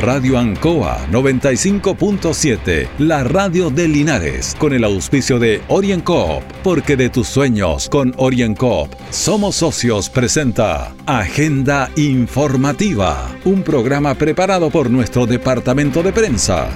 Radio 0.00 0.38
Ancoa 0.38 1.08
95.7, 1.10 2.88
la 2.98 3.24
radio 3.24 3.68
de 3.68 3.88
Linares, 3.88 4.54
con 4.56 4.72
el 4.72 4.84
auspicio 4.84 5.40
de 5.40 5.60
OrienCoop, 5.66 6.44
porque 6.62 6.96
de 6.96 7.10
tus 7.10 7.26
sueños 7.26 7.88
con 7.88 8.14
OrienCoop 8.16 8.94
somos 9.10 9.56
socios 9.56 10.08
presenta 10.08 10.94
Agenda 11.04 11.90
Informativa, 11.96 13.28
un 13.44 13.64
programa 13.64 14.14
preparado 14.14 14.70
por 14.70 14.88
nuestro 14.88 15.26
departamento 15.26 16.00
de 16.04 16.12
prensa. 16.12 16.68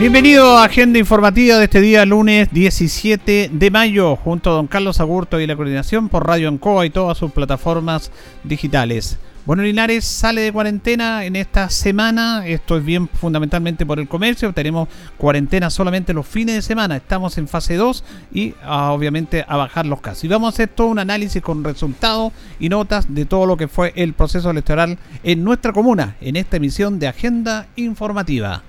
Bienvenido 0.00 0.58
a 0.58 0.64
Agenda 0.64 0.98
Informativa 0.98 1.58
de 1.58 1.64
este 1.64 1.80
día, 1.80 2.04
lunes 2.04 2.48
17 2.50 3.50
de 3.52 3.70
mayo, 3.70 4.16
junto 4.16 4.50
a 4.50 4.54
don 4.54 4.66
Carlos 4.66 4.98
Agurto 4.98 5.40
y 5.40 5.46
la 5.46 5.54
coordinación 5.54 6.08
por 6.08 6.26
Radio 6.26 6.48
Ancoa 6.48 6.86
y 6.86 6.90
todas 6.90 7.18
sus 7.18 7.30
plataformas 7.30 8.10
digitales. 8.42 9.16
Bueno, 9.48 9.62
Linares 9.62 10.04
sale 10.04 10.42
de 10.42 10.52
cuarentena 10.52 11.24
en 11.24 11.34
esta 11.34 11.70
semana. 11.70 12.46
Esto 12.46 12.76
es 12.76 12.84
bien 12.84 13.08
fundamentalmente 13.08 13.86
por 13.86 13.98
el 13.98 14.06
comercio. 14.06 14.52
Tenemos 14.52 14.90
cuarentena 15.16 15.70
solamente 15.70 16.12
los 16.12 16.26
fines 16.26 16.56
de 16.56 16.60
semana. 16.60 16.96
Estamos 16.98 17.38
en 17.38 17.48
fase 17.48 17.76
2 17.76 18.04
y 18.30 18.52
ah, 18.62 18.92
obviamente 18.92 19.46
a 19.48 19.56
bajar 19.56 19.86
los 19.86 20.02
casos. 20.02 20.24
Y 20.24 20.28
vamos 20.28 20.48
a 20.48 20.52
hacer 20.52 20.68
todo 20.68 20.88
un 20.88 20.98
análisis 20.98 21.40
con 21.40 21.64
resultados 21.64 22.34
y 22.60 22.68
notas 22.68 23.06
de 23.08 23.24
todo 23.24 23.46
lo 23.46 23.56
que 23.56 23.68
fue 23.68 23.94
el 23.96 24.12
proceso 24.12 24.50
electoral 24.50 24.98
en 25.22 25.42
nuestra 25.42 25.72
comuna 25.72 26.16
en 26.20 26.36
esta 26.36 26.58
emisión 26.58 26.98
de 26.98 27.08
Agenda 27.08 27.68
Informativa. 27.76 28.62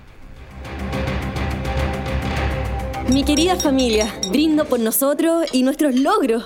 Mi 3.12 3.26
querida 3.26 3.58
familia, 3.58 4.08
brindo 4.30 4.64
por 4.64 4.80
nosotros 4.80 5.48
y 5.52 5.64
nuestros 5.64 5.96
logros, 5.96 6.46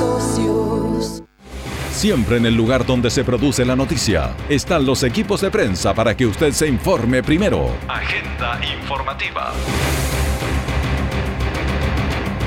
Siempre 1.91 2.37
en 2.37 2.45
el 2.45 2.55
lugar 2.55 2.85
donde 2.85 3.11
se 3.11 3.23
produce 3.23 3.65
la 3.65 3.75
noticia 3.75 4.33
están 4.49 4.85
los 4.85 5.03
equipos 5.03 5.41
de 5.41 5.51
prensa 5.51 5.93
para 5.93 6.15
que 6.15 6.25
usted 6.25 6.51
se 6.53 6.67
informe 6.67 7.21
primero. 7.21 7.69
Agenda 7.87 8.59
informativa. 8.73 9.53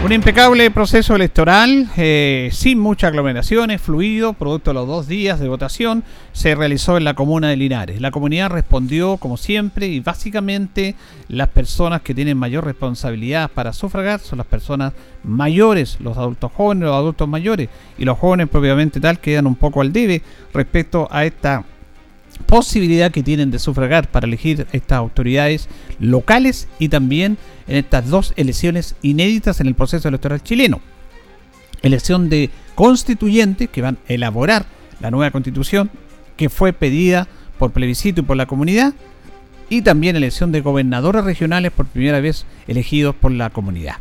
Un 0.04 0.12
impecable 0.12 0.70
proceso 0.70 1.16
electoral, 1.16 1.88
eh, 1.96 2.50
sin 2.52 2.78
muchas 2.78 3.08
aglomeraciones, 3.08 3.80
fluido, 3.80 4.34
producto 4.34 4.68
de 4.68 4.74
los 4.74 4.86
dos 4.86 5.08
días 5.08 5.40
de 5.40 5.48
votación, 5.48 6.04
se 6.34 6.54
realizó 6.54 6.98
en 6.98 7.04
la 7.04 7.14
comuna 7.14 7.48
de 7.48 7.56
Linares. 7.56 8.02
La 8.02 8.10
comunidad 8.10 8.50
respondió 8.50 9.16
como 9.16 9.38
siempre 9.38 9.86
y 9.86 10.00
básicamente 10.00 10.94
las 11.28 11.48
personas 11.48 12.02
que 12.02 12.14
tienen 12.14 12.36
mayor 12.36 12.66
responsabilidad 12.66 13.50
para 13.50 13.72
sufragar 13.72 14.20
son 14.20 14.36
las 14.36 14.46
personas 14.46 14.92
mayores, 15.22 15.96
los 16.00 16.18
adultos 16.18 16.52
jóvenes, 16.52 16.84
los 16.84 16.96
adultos 16.96 17.26
mayores 17.26 17.70
y 17.96 18.04
los 18.04 18.18
jóvenes 18.18 18.50
propiamente 18.50 19.00
tal 19.00 19.18
quedan 19.20 19.46
un 19.46 19.56
poco 19.56 19.80
al 19.80 19.90
debe 19.90 20.20
respecto 20.52 21.08
a 21.10 21.24
esta 21.24 21.64
posibilidad 22.46 23.10
que 23.10 23.22
tienen 23.22 23.50
de 23.50 23.58
sufragar 23.58 24.10
para 24.10 24.26
elegir 24.26 24.66
estas 24.72 24.98
autoridades 24.98 25.68
locales 25.98 26.68
y 26.78 26.88
también 26.88 27.38
en 27.66 27.76
estas 27.76 28.08
dos 28.08 28.32
elecciones 28.36 28.96
inéditas 29.02 29.60
en 29.60 29.66
el 29.66 29.74
proceso 29.74 30.08
electoral 30.08 30.42
chileno. 30.42 30.80
Elección 31.82 32.28
de 32.28 32.50
constituyentes 32.74 33.68
que 33.68 33.82
van 33.82 33.98
a 34.08 34.12
elaborar 34.12 34.66
la 35.00 35.10
nueva 35.10 35.30
constitución 35.30 35.90
que 36.36 36.48
fue 36.48 36.72
pedida 36.72 37.28
por 37.58 37.72
plebiscito 37.72 38.20
y 38.20 38.24
por 38.24 38.36
la 38.36 38.46
comunidad 38.46 38.94
y 39.68 39.82
también 39.82 40.16
elección 40.16 40.52
de 40.52 40.60
gobernadores 40.60 41.24
regionales 41.24 41.72
por 41.72 41.86
primera 41.86 42.20
vez 42.20 42.44
elegidos 42.66 43.14
por 43.14 43.32
la 43.32 43.50
comunidad. 43.50 43.96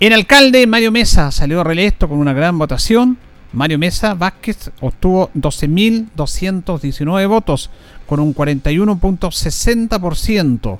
En 0.00 0.12
alcalde, 0.12 0.66
Mario 0.66 0.92
Mesa 0.92 1.30
salió 1.30 1.62
reelecto 1.62 2.08
con 2.08 2.18
una 2.18 2.32
gran 2.32 2.58
votación 2.58 3.18
Mario 3.52 3.78
Mesa 3.78 4.14
Vázquez 4.14 4.70
obtuvo 4.80 5.30
12.219 5.34 7.28
votos 7.28 7.68
con 8.06 8.20
un 8.20 8.34
41.60%. 8.34 10.78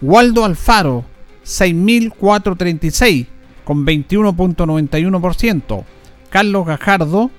Waldo 0.00 0.44
Alfaro 0.44 1.04
6.436 1.44 3.26
con 3.64 3.84
21.91%. 3.84 5.84
Carlos 6.30 6.66
Gajardo 6.66 7.30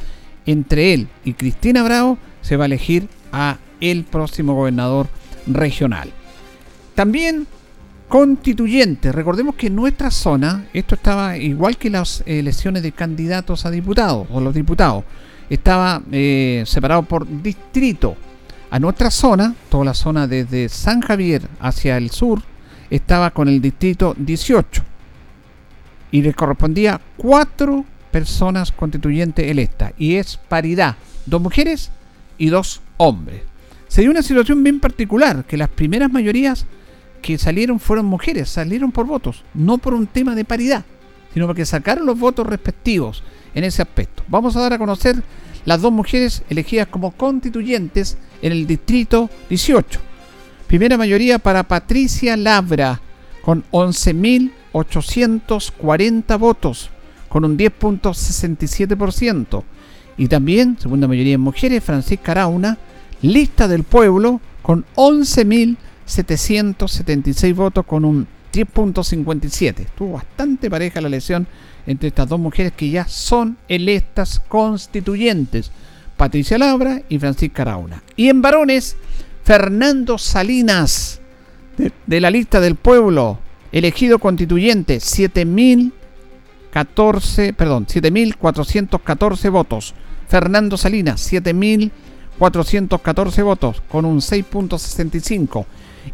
entre 0.46 0.94
él 0.94 1.08
y 1.24 1.32
Cristina 1.32 1.82
Bravo 1.82 2.18
se 2.42 2.56
va 2.56 2.64
a 2.64 2.66
elegir 2.66 3.08
a 3.32 3.56
el 3.80 4.04
próximo 4.04 4.54
gobernador 4.54 5.08
regional. 5.46 6.10
También 6.94 7.46
constituyente. 8.08 9.12
Recordemos 9.12 9.54
que 9.54 9.68
en 9.68 9.76
nuestra 9.76 10.10
zona, 10.10 10.66
esto 10.72 10.94
estaba 10.94 11.36
igual 11.36 11.76
que 11.76 11.90
las 11.90 12.22
elecciones 12.26 12.82
de 12.82 12.92
candidatos 12.92 13.66
a 13.66 13.70
diputados 13.70 14.26
o 14.30 14.40
los 14.40 14.54
diputados, 14.54 15.04
estaba 15.50 16.02
eh, 16.10 16.64
separado 16.66 17.02
por 17.02 17.26
distrito. 17.42 18.16
A 18.70 18.78
nuestra 18.78 19.10
zona, 19.10 19.54
toda 19.70 19.86
la 19.86 19.94
zona 19.94 20.26
desde 20.26 20.68
San 20.68 21.00
Javier 21.00 21.48
hacia 21.60 21.96
el 21.96 22.10
sur, 22.10 22.42
estaba 22.90 23.30
con 23.30 23.48
el 23.48 23.60
distrito 23.60 24.14
18 24.18 24.82
y 26.10 26.22
le 26.22 26.34
correspondía 26.34 27.00
cuatro 27.16 27.84
personas 28.10 28.72
constituyentes 28.72 29.46
electas 29.50 29.92
y 29.98 30.16
es 30.16 30.38
paridad, 30.48 30.96
dos 31.26 31.40
mujeres 31.40 31.90
y 32.38 32.48
dos 32.48 32.80
hombres. 32.96 33.42
Se 33.88 34.02
dio 34.02 34.10
una 34.10 34.22
situación 34.22 34.62
bien 34.62 34.80
particular, 34.80 35.44
que 35.44 35.56
las 35.56 35.68
primeras 35.68 36.10
mayorías 36.10 36.66
que 37.20 37.38
salieron 37.38 37.80
fueron 37.80 38.06
mujeres, 38.06 38.48
salieron 38.48 38.92
por 38.92 39.06
votos, 39.06 39.44
no 39.54 39.78
por 39.78 39.94
un 39.94 40.06
tema 40.06 40.34
de 40.34 40.44
paridad, 40.44 40.84
sino 41.32 41.46
porque 41.46 41.66
sacaron 41.66 42.06
los 42.06 42.18
votos 42.18 42.46
respectivos 42.46 43.22
en 43.54 43.64
ese 43.64 43.82
aspecto. 43.82 44.22
Vamos 44.28 44.56
a 44.56 44.60
dar 44.60 44.72
a 44.72 44.78
conocer 44.78 45.22
las 45.64 45.82
dos 45.82 45.92
mujeres 45.92 46.42
elegidas 46.48 46.88
como 46.88 47.12
constituyentes 47.12 48.18
en 48.42 48.52
el 48.52 48.66
distrito 48.66 49.30
18. 49.48 50.00
Primera 50.66 50.96
mayoría 50.96 51.38
para 51.38 51.62
Patricia 51.64 52.36
Labra 52.36 53.00
con 53.42 53.64
11.840 53.70 56.38
votos, 56.38 56.90
con 57.28 57.44
un 57.44 57.56
10.67%. 57.56 59.62
Y 60.18 60.28
también, 60.28 60.76
segunda 60.78 61.08
mayoría 61.08 61.34
en 61.34 61.40
mujeres, 61.40 61.82
Francisca 61.82 62.32
Arauna, 62.32 62.76
lista 63.22 63.66
del 63.68 63.84
pueblo, 63.84 64.42
con 64.62 64.84
11.776 66.08 67.54
votos, 67.54 67.84
con 67.84 68.04
un 68.04 68.26
10.57. 68.52 69.80
Estuvo 69.80 70.12
bastante 70.14 70.68
pareja 70.70 71.00
la 71.00 71.06
elección 71.08 71.48
entre 71.86 72.08
estas 72.08 72.28
dos 72.28 72.40
mujeres 72.40 72.72
que 72.72 72.90
ya 72.90 73.08
son 73.08 73.56
electas 73.68 74.40
constituyentes, 74.40 75.70
Patricia 76.16 76.58
Labra 76.58 77.00
y 77.08 77.18
Francisca 77.18 77.62
Arauna. 77.62 78.02
Y 78.16 78.28
en 78.28 78.42
varones, 78.42 78.96
Fernando 79.44 80.18
Salinas, 80.18 81.20
de, 82.06 82.20
la 82.20 82.30
lista 82.30 82.60
del 82.60 82.74
pueblo, 82.74 83.38
elegido 83.70 84.18
constituyente, 84.18 84.98
7.014, 84.98 87.54
perdón, 87.54 87.86
7.414 87.86 89.50
votos. 89.50 89.94
Fernando 90.28 90.76
Salinas, 90.76 91.32
7.414 91.32 93.44
votos, 93.44 93.80
con 93.88 94.04
un 94.04 94.18
6.65. 94.18 95.64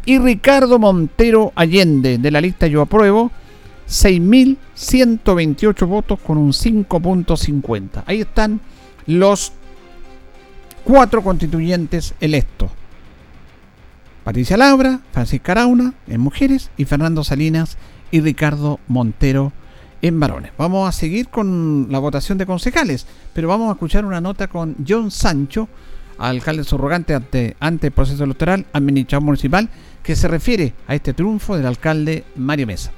Y 0.05 0.19
Ricardo 0.19 0.79
Montero 0.79 1.51
Allende, 1.55 2.17
de 2.17 2.31
la 2.31 2.41
lista 2.41 2.67
Yo 2.67 2.81
Apruebo, 2.81 3.31
6.128 3.87 5.87
votos 5.87 6.19
con 6.19 6.37
un 6.37 6.51
5.50. 6.51 8.03
Ahí 8.05 8.19
están 8.21 8.59
los 9.05 9.53
cuatro 10.83 11.23
constituyentes 11.23 12.15
electos. 12.19 12.71
Patricia 14.23 14.57
Labra, 14.57 15.01
Francisca 15.11 15.51
Arauna 15.51 15.93
en 16.07 16.19
mujeres 16.19 16.71
y 16.77 16.85
Fernando 16.85 17.23
Salinas 17.23 17.77
y 18.09 18.21
Ricardo 18.21 18.79
Montero 18.87 19.53
en 20.01 20.19
varones. 20.19 20.51
Vamos 20.57 20.89
a 20.89 20.91
seguir 20.91 21.29
con 21.29 21.87
la 21.89 21.99
votación 21.99 22.37
de 22.37 22.45
concejales, 22.45 23.07
pero 23.33 23.47
vamos 23.47 23.69
a 23.69 23.73
escuchar 23.73 24.05
una 24.05 24.21
nota 24.21 24.47
con 24.47 24.75
John 24.87 25.11
Sancho, 25.11 25.67
alcalde 26.17 26.63
subrogante 26.63 27.13
ante, 27.13 27.55
ante 27.59 27.87
el 27.87 27.93
proceso 27.93 28.23
electoral, 28.23 28.65
administrador 28.73 29.25
municipal, 29.25 29.69
que 30.03 30.15
se 30.15 30.27
refiere 30.27 30.73
a 30.87 30.95
este 30.95 31.13
triunfo 31.13 31.57
del 31.57 31.65
alcalde 31.65 32.23
Mario 32.35 32.67
Mesa. 32.67 32.91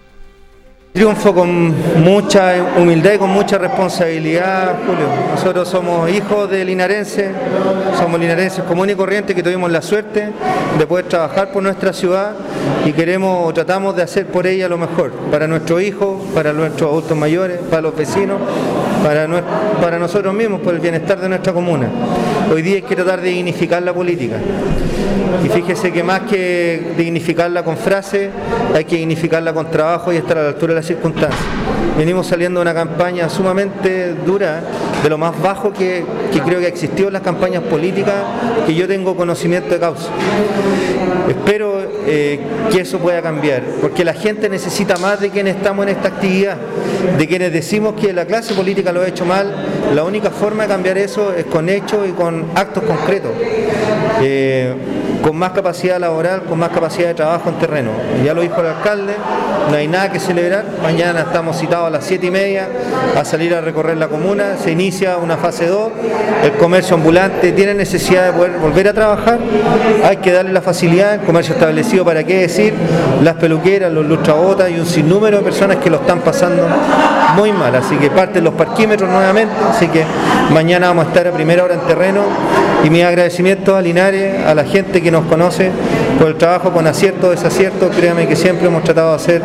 Triunfo 0.94 1.32
con 1.34 1.76
mucha 2.04 2.56
humildad 2.76 3.14
y 3.14 3.18
con 3.20 3.30
mucha 3.30 3.60
responsabilidad, 3.60 4.78
Julio. 4.86 5.08
Nosotros 5.30 5.68
somos 5.68 6.10
hijos 6.10 6.50
de 6.50 6.66
linarenses, 6.66 7.30
somos 8.00 8.20
linarenses 8.20 8.64
comunes 8.64 8.96
y 8.96 8.98
corrientes 8.98 9.36
que 9.36 9.44
tuvimos 9.44 9.72
la 9.72 9.84
suerte 9.84 10.30
de 10.80 10.88
poder 10.88 11.06
trabajar 11.06 11.52
por 11.52 11.62
nuestra 11.62 11.94
ciudad 11.94 12.32
y 12.84 12.94
queremos 12.94 13.54
tratamos 13.54 13.96
de 13.96 14.02
hacer 14.02 14.26
por 14.28 14.48
ella 14.48 14.68
lo 14.68 14.80
mejor, 14.80 15.12
para 15.30 15.48
nuestros 15.48 15.84
hijos, 15.84 16.24
para 16.34 16.52
nuestros 16.52 16.90
adultos 16.90 17.16
mayores, 17.16 17.60
para 17.70 17.84
los 17.84 17.96
vecinos, 17.96 18.40
para, 19.04 19.28
para 19.80 20.00
nosotros 20.00 20.34
mismos, 20.34 20.62
por 20.62 20.74
el 20.74 20.80
bienestar 20.80 21.20
de 21.20 21.30
nuestra 21.30 21.54
comuna. 21.54 21.88
Hoy 22.52 22.64
día 22.64 22.78
hay 22.78 22.82
que 22.82 22.96
tratar 22.96 23.22
de 23.22 23.30
dignificar 23.30 23.84
la 23.84 23.94
política. 23.94 24.38
Y 25.46 25.50
fíjese 25.50 25.92
que 25.92 26.04
más 26.04 26.22
que 26.22 26.94
dignificarla 26.98 27.64
con 27.64 27.78
frases, 27.78 28.30
hay 28.74 28.86
que 28.86 28.96
dignificarla 28.96 29.54
con 29.54 29.70
trabajo 29.70 30.12
y 30.12 30.18
estar 30.18 30.38
a 30.38 30.44
la 30.44 30.50
altura 30.50 30.74
de 30.74 30.77
las 30.78 30.86
circunstancias. 30.86 31.42
Venimos 31.98 32.28
saliendo 32.28 32.60
de 32.60 32.62
una 32.62 32.74
campaña 32.74 33.28
sumamente 33.28 34.14
dura, 34.14 34.62
de 35.02 35.10
lo 35.10 35.18
más 35.18 35.42
bajo 35.42 35.74
que, 35.74 36.06
creo 36.46 36.60
que 36.60 36.66
ha 36.66 36.70
existido 36.70 37.08
en 37.08 37.14
las 37.14 37.24
campañas 37.24 37.64
políticas, 37.64 38.14
que 38.68 38.76
yo 38.76 38.88
tengo 38.88 39.16
conocimiento 39.16 39.70
de 39.70 39.80
causa. 39.80 40.10
Espero 41.28 41.82
eh, 42.06 42.40
que 42.72 42.82
eso 42.82 43.00
pueda 43.00 43.22
cambiar, 43.22 43.64
porque 43.82 44.06
la 44.06 44.14
gente 44.14 44.48
necesita 44.48 44.98
más 44.98 45.20
de 45.20 45.32
quienes 45.32 45.56
estamos 45.56 45.88
en 45.88 45.96
esta 45.96 46.10
actividad, 46.10 46.58
de 47.18 47.28
quienes 47.28 47.52
decimos 47.52 47.96
que 48.00 48.14
la 48.14 48.26
clase 48.26 48.54
política 48.54 48.92
lo 48.92 49.02
ha 49.02 49.08
hecho 49.08 49.26
mal, 49.26 49.54
la 49.96 50.04
única 50.04 50.30
forma 50.30 50.64
de 50.64 50.70
cambiar 50.70 51.00
eso 51.00 51.34
es 51.34 51.46
con 51.46 51.68
hechos 51.68 52.08
y 52.08 52.12
con 52.12 52.46
actos 52.54 52.84
concretos. 52.84 53.32
Eh, 54.22 54.74
con 55.28 55.36
más 55.36 55.52
capacidad 55.52 56.00
laboral, 56.00 56.44
con 56.44 56.58
más 56.58 56.70
capacidad 56.70 57.10
de 57.10 57.14
trabajo 57.14 57.50
en 57.50 57.56
terreno. 57.56 57.92
Ya 58.24 58.34
lo 58.34 58.40
dijo 58.40 58.62
el 58.62 58.68
alcalde, 58.68 59.14
no 59.70 59.76
hay 59.76 59.86
nada 59.86 60.10
que 60.10 60.22
celebrar. 60.22 60.64
Mañana 60.82 61.20
estamos 61.20 61.58
citados 61.58 61.88
a 61.88 61.90
las 61.90 62.06
7 62.06 62.28
y 62.28 62.32
media 62.32 62.70
a 63.14 63.26
salir 63.26 63.54
a 63.54 63.60
recorrer 63.60 63.98
la 63.98 64.08
comuna. 64.08 64.56
Se 64.56 64.72
inicia 64.72 65.18
una 65.18 65.36
fase 65.36 65.68
2. 65.68 65.92
El 66.46 66.54
comercio 66.54 66.96
ambulante 66.96 67.52
tiene 67.52 67.74
necesidad 67.74 68.28
de 68.28 68.32
poder 68.32 68.52
volver 68.52 68.88
a 68.88 68.94
trabajar. 68.94 69.38
Hay 70.06 70.16
que 70.18 70.32
darle 70.32 70.54
la 70.54 70.62
facilidad. 70.62 71.16
El 71.16 71.22
comercio 71.22 71.56
establecido, 71.56 72.06
para 72.06 72.24
qué 72.24 72.38
decir, 72.38 72.74
las 73.22 73.36
peluqueras, 73.36 73.92
los 73.92 74.06
lustrabotas 74.06 74.72
y 74.72 74.80
un 74.80 74.86
sinnúmero 74.86 75.40
de 75.40 75.44
personas 75.44 75.76
que 75.78 75.90
lo 75.90 75.98
están 75.98 76.22
pasando 76.22 76.66
muy 77.36 77.52
mal. 77.52 77.76
Así 77.76 77.96
que 77.98 78.10
parten 78.10 78.44
los 78.44 78.54
parquímetros 78.54 79.10
nuevamente. 79.10 79.54
Así 79.70 79.88
que 79.88 80.04
mañana 80.52 80.88
vamos 80.88 81.06
a 81.06 81.08
estar 81.10 81.28
a 81.28 81.32
primera 81.32 81.64
hora 81.64 81.74
en 81.74 81.82
terreno. 81.82 82.22
Y 82.84 82.90
mi 82.90 83.02
agradecimiento 83.02 83.76
a 83.76 83.82
Linares, 83.82 84.46
a 84.46 84.54
la 84.54 84.64
gente 84.64 85.02
que 85.02 85.12
nos 85.12 85.26
conoce 85.26 85.72
por 86.20 86.28
el 86.28 86.36
trabajo 86.36 86.72
con 86.72 86.88
acierto, 86.88 87.32
desacierto. 87.32 87.90
Créame 87.90 88.28
que 88.28 88.36
siempre 88.36 88.68
hemos 88.68 88.84
tratado 88.84 89.10
de 89.10 89.16
hacer 89.16 89.42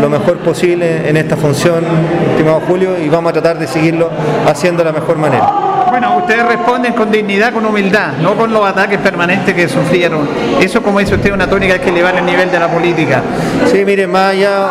lo 0.00 0.08
mejor 0.08 0.38
posible 0.38 1.08
en 1.08 1.16
esta 1.16 1.36
función, 1.36 1.84
estimado 2.30 2.62
Julio, 2.66 2.98
y 2.98 3.08
vamos 3.08 3.30
a 3.30 3.32
tratar 3.34 3.58
de 3.58 3.66
seguirlo 3.66 4.10
haciendo 4.46 4.82
de 4.82 4.90
la 4.90 4.98
mejor 4.98 5.16
manera. 5.16 5.71
Bueno, 5.92 6.16
ustedes 6.16 6.46
responden 6.46 6.94
con 6.94 7.10
dignidad, 7.10 7.52
con 7.52 7.66
humildad, 7.66 8.14
no 8.22 8.34
con 8.34 8.50
los 8.50 8.64
ataques 8.66 8.98
permanentes 8.98 9.54
que 9.54 9.68
sufrieron. 9.68 10.26
Eso, 10.58 10.82
como 10.82 11.00
dice 11.00 11.16
usted, 11.16 11.34
una 11.34 11.46
tónica 11.46 11.78
que 11.78 11.90
elevar 11.90 12.16
el 12.16 12.24
nivel 12.24 12.50
de 12.50 12.58
la 12.58 12.66
política. 12.68 13.20
Sí, 13.70 13.84
mire, 13.84 14.06
más 14.06 14.30
allá, 14.30 14.70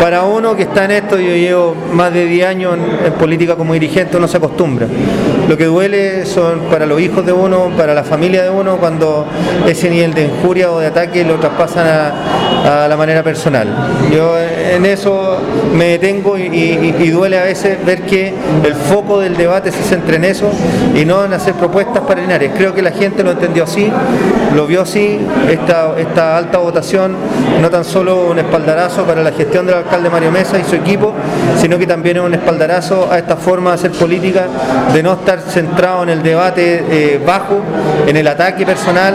para 0.00 0.22
uno 0.22 0.56
que 0.56 0.62
está 0.62 0.86
en 0.86 0.92
esto, 0.92 1.18
yo 1.18 1.34
llevo 1.34 1.76
más 1.92 2.10
de 2.10 2.24
10 2.24 2.46
años 2.46 2.78
en, 3.04 3.12
política 3.12 3.54
como 3.54 3.74
dirigente, 3.74 4.16
uno 4.16 4.26
se 4.26 4.38
acostumbra. 4.38 4.86
Lo 5.46 5.58
que 5.58 5.66
duele 5.66 6.24
son 6.24 6.60
para 6.70 6.86
los 6.86 7.02
hijos 7.02 7.26
de 7.26 7.34
uno, 7.34 7.72
para 7.76 7.92
la 7.92 8.02
familia 8.02 8.42
de 8.42 8.48
uno, 8.48 8.78
cuando 8.78 9.26
ese 9.66 9.90
nivel 9.90 10.14
de 10.14 10.24
injuria 10.24 10.72
o 10.72 10.78
de 10.78 10.86
ataque 10.86 11.22
lo 11.22 11.34
traspasan 11.34 11.86
a, 11.86 12.88
la 12.88 12.96
manera 12.96 13.22
personal. 13.22 13.68
Yo 14.10 14.38
en 14.38 14.86
eso 14.86 15.35
me 15.74 15.86
detengo 15.98 16.38
y 16.38 17.10
duele 17.10 17.38
a 17.38 17.44
veces 17.44 17.84
ver 17.84 18.02
que 18.02 18.32
el 18.64 18.74
foco 18.74 19.20
del 19.20 19.36
debate 19.36 19.70
se 19.72 19.82
centra 19.82 20.16
en 20.16 20.24
eso 20.24 20.50
y 20.94 21.04
no 21.04 21.24
en 21.24 21.32
hacer 21.32 21.54
propuestas 21.54 22.02
para 22.04 22.20
Linares. 22.20 22.52
Creo 22.56 22.74
que 22.74 22.82
la 22.82 22.90
gente 22.90 23.22
lo 23.22 23.32
entendió 23.32 23.64
así, 23.64 23.90
lo 24.54 24.66
vio 24.66 24.82
así, 24.82 25.18
esta, 25.50 26.36
alta 26.36 26.58
votación, 26.58 27.14
no 27.60 27.70
tan 27.70 27.84
solo 27.84 28.26
un 28.30 28.38
espaldarazo 28.38 29.04
para 29.04 29.22
la 29.22 29.32
gestión 29.32 29.66
del 29.66 29.76
alcalde 29.76 30.10
Mario 30.10 30.30
Mesa 30.30 30.58
y 30.58 30.64
su 30.64 30.76
equipo, 30.76 31.12
sino 31.60 31.78
que 31.78 31.86
también 31.86 32.16
es 32.18 32.22
un 32.22 32.34
espaldarazo 32.34 33.08
a 33.10 33.18
esta 33.18 33.36
forma 33.36 33.70
de 33.70 33.74
hacer 33.74 33.92
política, 33.92 34.46
de 34.92 35.02
no 35.02 35.14
estar 35.14 35.40
centrado 35.40 36.02
en 36.02 36.10
el 36.10 36.22
debate 36.22 36.84
eh, 36.88 37.20
bajo, 37.24 37.60
en 38.06 38.16
el 38.16 38.26
ataque 38.26 38.64
personal, 38.64 39.14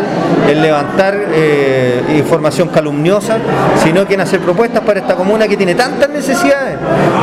en 0.50 0.62
levantar 0.62 1.18
eh, 1.34 2.02
información 2.18 2.70
calumniosa, 2.70 3.38
sino 3.84 4.08
que 4.08 4.16
en 4.16 4.22
hacer 4.22 4.40
propuestas 4.40 4.82
para 4.84 5.00
esta 5.00 5.16
comuna 5.16 5.48
que 5.48 5.58
tiene 5.58 5.76
tantas 5.76 6.10
necesidades, 6.10 6.41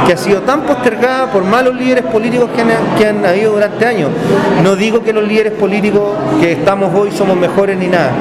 que 0.06 0.12
ha 0.12 0.16
sido 0.16 0.42
tan 0.42 0.62
postergada 0.62 1.30
por 1.30 1.44
malos 1.44 1.74
líderes 1.74 2.04
políticos 2.04 2.50
que 2.96 3.06
han, 3.06 3.24
habido 3.24 3.52
durante 3.52 3.86
años 3.86 4.10
no 4.62 4.76
digo 4.76 5.02
que 5.02 5.12
los 5.12 5.26
líderes 5.26 5.52
políticos 5.52 6.16
que 6.40 6.52
estamos 6.52 6.94
hoy 6.94 7.10
somos 7.10 7.36
mejores 7.36 7.76
ni 7.78 7.86
nada. 7.86 8.12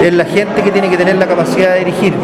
Es 0.00 0.12
la 0.12 0.24
gente 0.24 0.62
que 0.62 0.70
tiene 0.70 0.88
que 0.88 0.96
tener 0.96 1.16
la 1.16 1.26
capacidad 1.26 1.74
de 1.74 1.80
dirigir. 1.80 2.14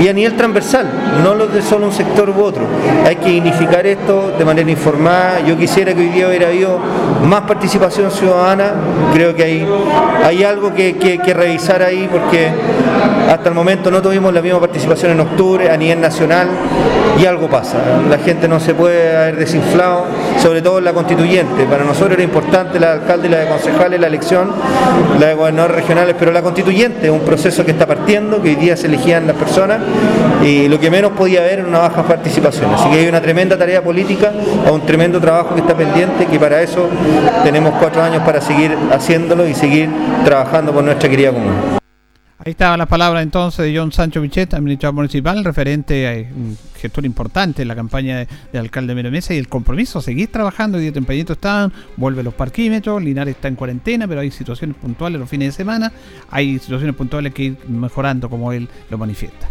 Y 0.00 0.08
a 0.08 0.12
nivel 0.12 0.36
transversal, 0.36 0.86
no 1.24 1.34
los 1.34 1.52
de 1.52 1.60
solo 1.60 1.86
un 1.86 1.92
sector 1.92 2.30
u 2.30 2.42
otro. 2.42 2.62
Hay 3.04 3.16
que 3.16 3.40
unificar 3.40 3.86
esto 3.86 4.32
de 4.38 4.44
manera 4.44 4.70
informada. 4.70 5.40
Yo 5.40 5.56
quisiera 5.56 5.92
que 5.92 6.00
hoy 6.00 6.08
día 6.08 6.28
hubiera 6.28 6.48
habido 6.48 6.78
más 7.24 7.42
participación 7.42 8.10
ciudadana. 8.10 8.74
Creo 9.12 9.34
que 9.34 9.42
hay, 9.42 9.68
hay 10.24 10.44
algo 10.44 10.72
que, 10.72 10.96
que 10.96 11.34
revisar 11.34 11.82
ahí 11.82 12.08
porque 12.10 12.50
hasta 13.28 13.48
el 13.48 13.54
momento 13.54 13.90
no 13.90 14.00
tuvimos 14.00 14.32
la 14.32 14.40
misma 14.40 14.60
participación 14.60 15.12
en 15.12 15.20
octubre 15.20 15.70
a 15.70 15.76
nivel 15.76 16.00
nacional 16.00 16.48
y 17.20 17.26
algo 17.26 17.48
pasa. 17.48 17.78
La 18.08 18.18
gente 18.18 18.48
no 18.48 18.60
se 18.60 18.74
puede 18.74 19.16
haber 19.16 19.36
desinflado, 19.36 20.04
sobre 20.40 20.62
todo 20.62 20.80
la 20.80 20.92
constituyente. 20.92 21.64
Para 21.64 21.84
nosotros 21.84 22.12
era 22.12 22.22
importante 22.22 22.78
la 22.78 22.94
de 22.94 23.00
alcalde 23.00 23.28
y 23.28 23.30
la 23.30 23.38
de 23.40 23.48
concejales, 23.48 24.00
la 24.00 24.06
elección, 24.06 24.52
la 25.18 25.26
de 25.26 25.34
gobernadores 25.34 25.76
regionales, 25.76 26.16
pero 26.18 26.32
la 26.32 26.42
constituyente 26.42 27.06
es 27.06 27.12
un 27.12 27.20
proceso 27.20 27.64
que 27.64 27.72
está 27.72 27.86
partiendo, 27.86 28.40
que 28.40 28.50
hoy 28.50 28.54
día 28.54 28.76
se 28.76 28.86
elegían 28.86 29.26
las 29.26 29.36
personas 29.36 29.78
y 30.42 30.68
lo 30.68 30.78
que 30.78 30.90
menos 30.90 31.12
podía 31.12 31.40
haber 31.40 31.60
era 31.60 31.68
una 31.68 31.78
baja 31.78 32.02
participación. 32.02 32.72
Así 32.72 32.88
que 32.90 33.00
hay 33.00 33.08
una 33.08 33.20
tremenda 33.20 33.58
tarea 33.58 33.82
política, 33.82 34.32
un 34.70 34.84
tremendo 34.86 35.20
trabajo 35.20 35.54
que 35.54 35.60
está 35.60 35.76
pendiente, 35.76 36.26
que 36.26 36.38
para 36.38 36.62
eso 36.62 36.88
tenemos 37.42 37.74
cuatro 37.78 38.02
años 38.02 38.22
para 38.22 38.40
seguir 38.40 38.76
haciéndolo 38.92 39.46
y 39.46 39.54
seguir 39.54 39.88
trabajando 40.24 40.72
por 40.72 40.84
nuestra 40.84 41.08
querida 41.08 41.32
comuna. 41.32 41.78
Ahí 42.40 42.52
estaba 42.52 42.76
la 42.76 42.86
palabra 42.86 43.20
entonces 43.20 43.64
de 43.64 43.76
John 43.76 43.90
Sancho 43.90 44.20
Bichet, 44.20 44.54
administrador 44.54 44.94
municipal, 44.94 45.44
referente 45.44 46.06
a 46.08 46.34
un 46.34 46.56
gestor 46.76 47.04
importante 47.04 47.62
en 47.62 47.68
la 47.68 47.74
campaña 47.74 48.26
de, 48.52 48.58
alcalde 48.58 48.94
Mero 48.94 49.10
Mesa 49.10 49.34
y 49.34 49.38
el 49.38 49.48
compromiso, 49.48 50.00
seguir 50.00 50.30
trabajando, 50.30 50.78
de 50.78 50.92
tempranito 50.92 51.32
están, 51.32 51.72
vuelve 51.96 52.22
los 52.22 52.34
parquímetros, 52.34 53.02
Linares 53.02 53.34
está 53.34 53.48
en 53.48 53.56
cuarentena, 53.56 54.06
pero 54.06 54.20
hay 54.20 54.30
situaciones 54.30 54.76
puntuales 54.76 55.18
los 55.18 55.28
fines 55.28 55.48
de 55.48 55.52
semana, 55.52 55.92
hay 56.30 56.60
situaciones 56.60 56.94
puntuales 56.94 57.34
que 57.34 57.42
ir 57.42 57.58
mejorando 57.68 58.30
como 58.30 58.52
él 58.52 58.68
lo 58.88 58.96
manifiesta. 58.96 59.50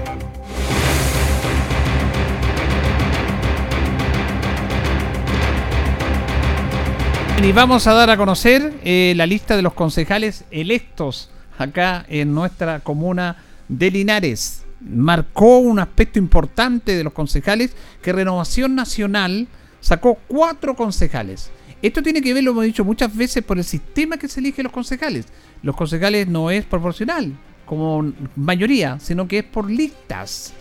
Y 7.43 7.53
vamos 7.53 7.87
a 7.87 7.93
dar 7.93 8.11
a 8.11 8.17
conocer 8.17 8.71
eh, 8.83 9.13
la 9.17 9.25
lista 9.25 9.55
de 9.55 9.63
los 9.63 9.73
concejales 9.73 10.45
electos 10.51 11.31
acá 11.57 12.05
en 12.07 12.35
nuestra 12.35 12.81
comuna 12.81 13.35
de 13.67 13.89
Linares. 13.89 14.63
Marcó 14.79 15.57
un 15.57 15.79
aspecto 15.79 16.19
importante 16.19 16.95
de 16.95 17.03
los 17.03 17.13
concejales 17.13 17.75
que 18.03 18.13
Renovación 18.13 18.75
Nacional 18.75 19.47
sacó 19.79 20.19
cuatro 20.27 20.75
concejales. 20.75 21.49
Esto 21.81 22.03
tiene 22.03 22.21
que 22.21 22.33
ver, 22.33 22.43
lo 22.43 22.51
hemos 22.51 22.63
dicho 22.63 22.85
muchas 22.85 23.13
veces, 23.13 23.43
por 23.43 23.57
el 23.57 23.63
sistema 23.63 24.17
que 24.17 24.27
se 24.27 24.39
elige 24.39 24.61
los 24.61 24.71
concejales. 24.71 25.25
Los 25.63 25.75
concejales 25.75 26.27
no 26.27 26.51
es 26.51 26.63
proporcional, 26.63 27.33
como 27.65 28.13
mayoría, 28.35 28.99
sino 28.99 29.27
que 29.27 29.39
es 29.39 29.45
por 29.45 29.69
listas. 29.69 30.53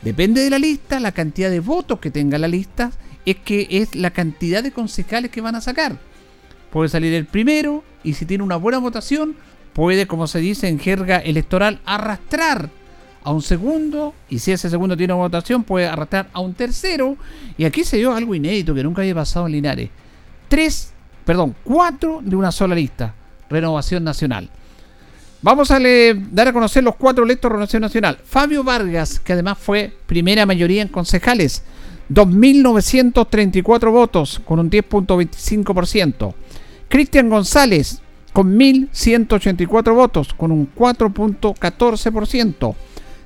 Depende 0.00 0.40
de 0.40 0.50
la 0.50 0.58
lista, 0.58 0.98
la 1.00 1.12
cantidad 1.12 1.50
de 1.50 1.60
votos 1.60 2.00
que 2.00 2.10
tenga 2.10 2.38
la 2.38 2.48
lista, 2.48 2.92
es 3.26 3.36
que 3.36 3.68
es 3.70 3.94
la 3.94 4.10
cantidad 4.10 4.62
de 4.62 4.72
concejales 4.72 5.30
que 5.30 5.42
van 5.42 5.54
a 5.54 5.60
sacar. 5.60 5.98
Puede 6.74 6.88
salir 6.88 7.14
el 7.14 7.24
primero 7.24 7.84
y 8.02 8.14
si 8.14 8.26
tiene 8.26 8.42
una 8.42 8.56
buena 8.56 8.78
votación, 8.78 9.36
puede, 9.72 10.08
como 10.08 10.26
se 10.26 10.40
dice 10.40 10.66
en 10.68 10.80
jerga 10.80 11.18
electoral, 11.18 11.80
arrastrar 11.86 12.68
a 13.22 13.30
un 13.30 13.42
segundo 13.42 14.12
y 14.28 14.40
si 14.40 14.50
ese 14.50 14.68
segundo 14.68 14.96
tiene 14.96 15.12
una 15.12 15.22
votación 15.22 15.62
puede 15.62 15.86
arrastrar 15.86 16.28
a 16.32 16.40
un 16.40 16.52
tercero 16.52 17.16
y 17.56 17.64
aquí 17.64 17.84
se 17.84 17.98
dio 17.98 18.12
algo 18.12 18.34
inédito 18.34 18.74
que 18.74 18.82
nunca 18.82 19.02
había 19.02 19.14
pasado 19.14 19.46
en 19.46 19.52
Linares 19.52 19.88
tres, 20.48 20.92
perdón, 21.24 21.54
cuatro 21.62 22.20
de 22.24 22.34
una 22.34 22.50
sola 22.50 22.74
lista. 22.74 23.14
Renovación 23.48 24.02
Nacional. 24.02 24.50
Vamos 25.42 25.70
a 25.70 25.78
dar 25.78 26.48
a 26.48 26.52
conocer 26.52 26.82
los 26.82 26.96
cuatro 26.96 27.22
electos 27.22 27.50
de 27.50 27.52
Renovación 27.52 27.82
Nacional. 27.82 28.18
Fabio 28.24 28.64
Vargas, 28.64 29.20
que 29.20 29.34
además 29.34 29.58
fue 29.58 29.92
primera 30.06 30.44
mayoría 30.44 30.82
en 30.82 30.88
concejales, 30.88 31.62
2.934 32.10 33.92
votos, 33.92 34.40
con 34.44 34.58
un 34.58 34.70
10.25%. 34.70 36.34
Cristian 36.88 37.28
González, 37.28 38.00
con 38.32 38.58
1.184 38.58 39.94
votos, 39.94 40.34
con 40.34 40.52
un 40.52 40.72
4.14%. 40.74 42.74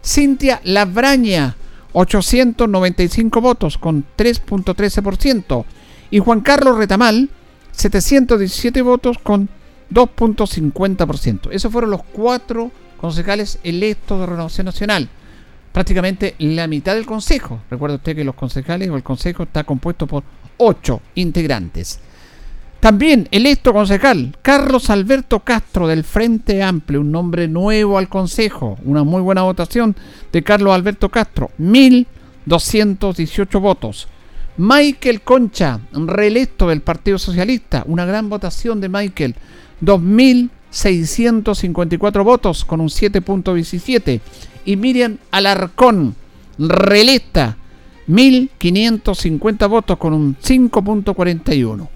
Cintia 0.04 0.60
Labraña, 0.64 1.56
895 1.92 3.40
votos, 3.40 3.78
con 3.78 4.04
3.13% 4.16 5.64
y 6.10 6.18
Juan 6.18 6.40
Carlos 6.40 6.76
Retamal 6.76 7.28
717 7.72 8.82
votos 8.82 9.18
con 9.18 9.48
2.50%. 9.92 11.48
Esos 11.52 11.72
fueron 11.72 11.90
los 11.90 12.02
cuatro 12.02 12.70
concejales 13.00 13.58
electos 13.62 14.20
de 14.20 14.26
Renovación 14.26 14.66
Nacional. 14.66 15.08
Prácticamente 15.72 16.34
la 16.38 16.66
mitad 16.66 16.94
del 16.94 17.06
consejo. 17.06 17.60
Recuerda 17.70 17.96
usted 17.96 18.16
que 18.16 18.24
los 18.24 18.34
concejales 18.34 18.90
o 18.90 18.96
el 18.96 19.02
consejo 19.02 19.44
está 19.44 19.64
compuesto 19.64 20.06
por 20.06 20.24
ocho 20.56 21.00
integrantes. 21.14 22.00
También 22.80 23.28
electo 23.32 23.72
concejal 23.72 24.36
Carlos 24.40 24.88
Alberto 24.88 25.40
Castro 25.40 25.88
del 25.88 26.04
Frente 26.04 26.62
Amplio, 26.62 27.00
un 27.00 27.10
nombre 27.10 27.48
nuevo 27.48 27.98
al 27.98 28.08
consejo, 28.08 28.78
una 28.84 29.02
muy 29.02 29.20
buena 29.20 29.42
votación 29.42 29.96
de 30.30 30.44
Carlos 30.44 30.72
Alberto 30.72 31.08
Castro, 31.08 31.50
1218 31.58 33.60
votos. 33.60 34.06
Michael 34.58 35.22
Concha, 35.22 35.80
reelecto 35.92 36.68
del 36.68 36.80
Partido 36.80 37.18
Socialista, 37.18 37.82
una 37.86 38.04
gran 38.04 38.28
votación 38.28 38.80
de 38.80 38.88
Michael, 38.88 39.34
2.654 39.82 42.24
votos 42.24 42.64
con 42.64 42.80
un 42.80 42.88
7.17. 42.88 44.20
Y 44.64 44.76
Miriam 44.76 45.18
Alarcón, 45.32 46.14
reelecta, 46.58 47.56
1.550 48.08 49.68
votos 49.68 49.98
con 49.98 50.12
un 50.12 50.36
5.41. 50.36 51.88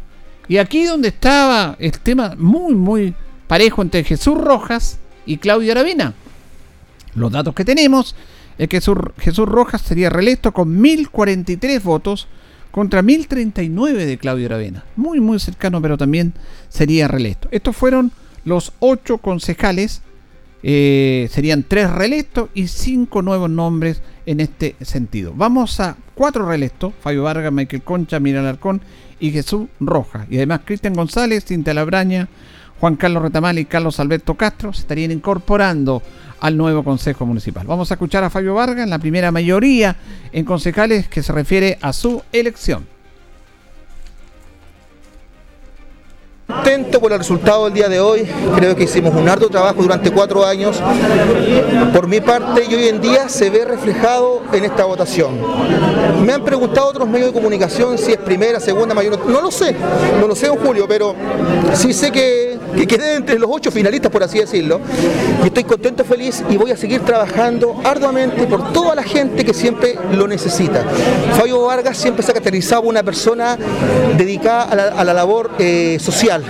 Y 0.49 0.57
aquí 0.59 0.85
donde 0.85 1.09
estaba 1.09 1.77
el 1.79 1.93
tema 1.93 2.35
muy, 2.37 2.75
muy 2.75 3.15
parejo 3.47 3.83
entre 3.83 4.05
Jesús 4.05 4.37
Rojas 4.37 4.99
y 5.27 5.39
Claudia 5.39 5.73
Aravena. 5.73 6.15
Los 7.15 7.31
datos 7.31 7.55
que 7.55 7.65
tenemos 7.65 8.17
es 8.59 8.69
que 8.69 8.81
Jesús 9.19 9.49
Rojas 9.49 9.83
sería 9.83 10.11
reelecto 10.11 10.53
con 10.53 10.83
1.043 10.83 11.83
votos 11.83 12.29
contra 12.71 13.03
1039 13.03 14.07
de 14.07 14.19
Claudio 14.19 14.47
Aravena. 14.47 14.85
Muy, 14.97 15.21
muy 15.21 15.39
cercano, 15.39 15.81
pero 15.81 15.97
también 15.97 16.33
sería 16.69 17.07
reelecto. 17.07 17.49
Estos 17.51 17.77
fueron 17.77 18.11
los 18.45 18.73
ocho 18.81 19.19
concejales. 19.19 20.03
Eh, 20.65 21.29
serían 21.31 21.65
tres 21.65 21.91
reelectos 21.91 22.49
y 22.55 22.69
cinco 22.69 23.21
nuevos 23.21 23.51
nombres 23.51 24.01
en 24.27 24.41
este 24.41 24.77
sentido. 24.81 25.33
Vamos 25.35 25.81
a 25.81 25.97
cuatro 26.15 26.47
reelectos: 26.47 26.95
Fabio 27.01 27.25
Vargas, 27.25 27.53
Michael 27.53 27.83
Concha, 27.83 28.21
Mira 28.21 28.49
Arcón 28.49 28.81
y 29.23 29.31
Jesús 29.31 29.69
Rojas. 29.79 30.27
Y 30.29 30.37
además 30.37 30.63
Cristian 30.65 30.95
González, 30.95 31.45
Cintia 31.45 31.73
Labraña, 31.73 32.29
Juan 32.81 32.97
Carlos 32.97 33.23
Retamal 33.23 33.57
y 33.61 33.65
Carlos 33.65 34.01
Alberto 34.01 34.35
Castro 34.35 34.73
se 34.73 34.81
estarían 34.81 35.13
incorporando 35.13 36.03
al 36.41 36.57
nuevo 36.57 36.83
Consejo 36.83 37.25
Municipal. 37.25 37.65
Vamos 37.65 37.93
a 37.93 37.95
escuchar 37.95 38.25
a 38.25 38.31
Fabio 38.31 38.55
Vargas 38.55 38.83
en 38.83 38.91
la 38.91 38.99
primera 38.99 39.31
mayoría 39.31 39.95
en 40.33 40.45
concejales 40.45 41.07
que 41.07 41.23
se 41.23 41.33
refiere 41.33 41.79
a 41.81 41.93
su 41.93 42.21
elección. 42.33 42.85
Contento 46.63 47.01
por 47.01 47.11
el 47.11 47.19
resultado 47.19 47.65
del 47.65 47.75
día 47.75 47.89
de 47.89 47.99
hoy, 47.99 48.23
creo 48.55 48.77
que 48.77 48.85
hicimos 48.85 49.13
un 49.17 49.29
arduo 49.29 49.49
trabajo 49.49 49.83
durante 49.83 50.13
cuatro 50.13 50.47
años. 50.47 50.81
Por 51.93 52.07
mi 52.07 52.21
parte, 52.21 52.63
y 52.71 52.73
hoy 52.73 52.87
en 52.87 53.01
día 53.01 53.29
se 53.29 53.51
ve 53.51 53.65
reflejado 53.65 54.43
en 54.53 54.67
esta 54.67 54.85
votación. 54.85 55.41
Me 56.25 56.33
han 56.33 56.45
preguntado 56.45 56.87
otros 56.87 57.09
medios 57.09 57.31
de 57.31 57.33
comunicación 57.33 57.99
si 57.99 58.13
es 58.13 58.19
primera, 58.19 58.61
segunda, 58.61 58.95
mayor. 58.95 59.19
No 59.27 59.41
lo 59.41 59.51
sé, 59.51 59.75
no 60.21 60.29
lo 60.29 60.37
sé, 60.37 60.47
en 60.47 60.57
Julio, 60.57 60.87
pero 60.87 61.17
sí 61.75 61.93
sé 61.93 62.13
que 62.13 62.57
que 62.77 62.87
quedé 62.87 63.17
entre 63.17 63.39
los 63.39 63.51
ocho 63.53 63.71
finalistas, 63.71 64.11
por 64.11 64.23
así 64.23 64.39
decirlo. 64.39 64.81
Y 65.43 65.47
estoy 65.47 65.65
contento, 65.65 66.05
feliz 66.05 66.43
y 66.49 66.57
voy 66.57 66.71
a 66.71 66.77
seguir 66.77 67.01
trabajando 67.01 67.81
arduamente 67.85 68.47
por 68.47 68.73
toda 68.73 68.95
la 68.95 69.03
gente 69.03 69.45
que 69.45 69.55
siempre 69.55 69.99
lo 70.13 70.27
necesita. 70.27 70.85
Fabio 71.37 71.63
Vargas 71.63 71.97
siempre 71.97 72.23
se 72.23 72.31
ha 72.31 72.35
caracterizado 72.35 72.83
una 72.83 73.03
persona 73.03 73.59
dedicada 74.17 74.63
a 74.63 75.05
la, 75.05 75.13
labor 75.13 75.51
eh, 75.59 75.99
social 76.01 76.43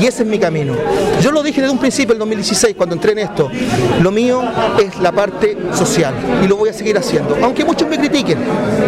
y 0.00 0.06
ese 0.06 0.22
es 0.22 0.28
mi 0.28 0.38
camino. 0.38 0.74
Yo 1.20 1.32
lo 1.32 1.42
dije 1.42 1.60
desde 1.60 1.72
un 1.72 1.78
principio, 1.78 2.12
el 2.12 2.18
2016, 2.18 2.74
cuando 2.76 2.94
entré 2.94 3.12
en 3.12 3.18
esto, 3.18 3.50
lo 4.00 4.10
mío 4.10 4.42
es 4.80 4.98
la 5.00 5.12
parte 5.12 5.56
social 5.72 6.14
y 6.42 6.48
lo 6.48 6.56
voy 6.56 6.68
a 6.68 6.72
seguir 6.72 6.96
haciendo, 6.96 7.36
aunque 7.42 7.64
muchos 7.64 7.88
me 7.88 7.98
critiquen, 7.98 8.38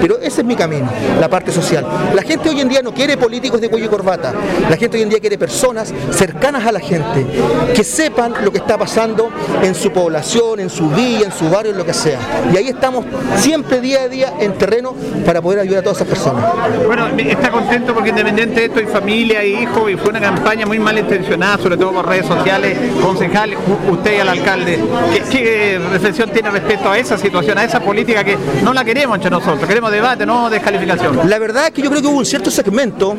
pero 0.01 0.19
ese 0.19 0.41
es 0.41 0.47
mi 0.47 0.55
camino, 0.55 0.89
la 1.21 1.29
parte 1.29 1.53
social. 1.53 1.87
La 2.15 2.23
gente 2.23 2.49
hoy 2.49 2.61
en 2.61 2.69
día 2.69 2.83
no 2.83 2.93
quiere 2.93 3.17
políticos 3.17 3.61
de 3.61 3.69
cuello 3.69 3.87
y 3.87 3.89
corbata, 3.89 4.33
la 4.69 4.77
gente 4.77 4.97
hoy 4.97 5.03
en 5.03 5.09
día 5.09 5.21
quiere 5.21 5.39
personas 5.39 5.93
cercanas 6.11 6.67
a 6.67 6.73
la 6.73 6.76
la 6.79 6.87
gente, 6.87 7.27
que 7.75 7.83
sepan 7.85 8.35
lo 8.43 8.53
que 8.53 8.59
está 8.59 8.77
pasando 8.77 9.31
en 9.63 9.75
su 9.75 9.91
población, 9.91 10.61
en 10.61 10.69
su 10.69 10.89
villa, 10.91 11.27
en 11.27 11.33
su 11.33 11.49
barrio, 11.49 11.73
en 11.73 11.79
lo 11.79 11.87
que 11.87 11.95
sea. 11.95 12.19
Y 12.53 12.57
ahí 12.57 12.69
estamos 12.69 13.05
siempre 13.37 13.81
día 13.81 14.03
a 14.03 14.09
día 14.09 14.35
en 14.41 14.53
terreno 14.59 14.95
para 15.25 15.41
poder 15.41 15.61
ayudar 15.61 15.81
a 15.81 15.83
todas 15.83 15.99
esas 15.99 16.09
personas. 16.09 16.45
Bueno, 16.87 17.07
está 17.17 17.51
contento 17.51 17.95
porque 17.95 18.11
independiente 18.11 18.61
de 18.61 18.67
esto 18.67 18.81
hay 18.81 18.87
familia 18.87 19.43
y 19.45 19.63
hijo 19.63 19.89
y 19.89 19.97
fue 19.97 20.11
una 20.11 20.21
campaña 20.21 20.67
muy 20.67 20.79
mal 20.79 20.99
intencionada, 20.99 21.57
sobre 21.59 21.77
todo 21.79 21.93
por 21.93 22.07
redes 22.07 22.27
sociales. 22.27 22.79
Concejal, 23.01 23.57
usted 23.91 24.17
y 24.17 24.21
al 24.21 24.29
alcalde, 24.29 24.79
¿qué, 25.13 25.23
qué 25.31 25.81
reflexión 25.93 26.31
tiene 26.31 26.51
respecto 26.51 26.91
a 26.91 26.99
esa 26.99 27.17
situación, 27.17 27.57
a 27.57 27.65
esa 27.65 27.81
política 27.81 28.23
que 28.23 28.37
no 28.63 28.75
la 28.75 28.85
queremos 28.85 29.17
entre 29.17 29.31
nosotros? 29.31 29.67
Queremos 29.67 29.91
debate, 29.91 30.27
no 30.27 30.51
descalificación. 30.51 31.29
La 31.29 31.39
verdad 31.39 31.69
es 31.69 31.73
que 31.73 31.81
yo 31.81 31.89
creo 31.89 32.03
que 32.03 32.09
hubo 32.09 32.19
un 32.19 32.27
cierto 32.27 32.51
segmento 32.51 33.17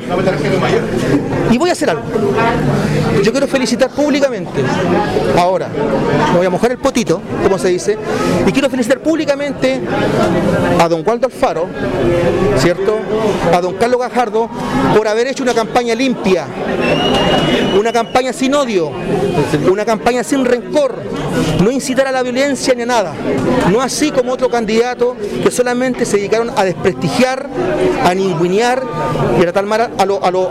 y 1.49 1.57
voy 1.57 1.69
a 1.69 1.73
hacer 1.73 1.89
algo. 1.89 2.03
Yo 3.23 3.31
quiero 3.31 3.47
felicitar 3.47 3.89
públicamente, 3.89 4.61
ahora, 5.37 5.69
me 6.31 6.37
voy 6.37 6.45
a 6.45 6.49
mojar 6.49 6.71
el 6.71 6.77
potito, 6.77 7.21
como 7.43 7.57
se 7.57 7.69
dice, 7.69 7.97
y 8.45 8.51
quiero 8.51 8.69
felicitar 8.69 8.99
públicamente 8.99 9.81
a 10.79 10.87
don 10.87 11.03
Waldo 11.05 11.27
Alfaro, 11.27 11.67
¿cierto? 12.57 12.99
A 13.53 13.59
don 13.59 13.73
Carlos 13.75 13.99
Gajardo 13.99 14.49
por 14.95 15.07
haber 15.07 15.27
hecho 15.27 15.43
una 15.43 15.53
campaña 15.53 15.95
limpia, 15.95 16.45
una 17.77 17.91
campaña 17.91 18.31
sin 18.33 18.53
odio, 18.53 18.91
una 19.69 19.83
campaña 19.83 20.23
sin 20.23 20.45
rencor, 20.45 20.95
no 21.61 21.71
incitar 21.71 22.07
a 22.07 22.11
la 22.11 22.23
violencia 22.23 22.73
ni 22.75 22.83
a 22.83 22.85
nada, 22.85 23.13
no 23.71 23.81
así 23.81 24.11
como 24.11 24.33
otro 24.33 24.49
candidato 24.49 25.15
que 25.43 25.51
solamente 25.51 26.05
se 26.05 26.17
dedicaron 26.17 26.51
a 26.55 26.63
desprestigiar, 26.63 27.47
a 28.03 28.13
ningunear 28.13 28.83
y 29.37 29.41
a 29.41 29.43
tratar 29.43 29.65
mal 29.65 29.81
a, 29.81 29.89
a 29.97 30.05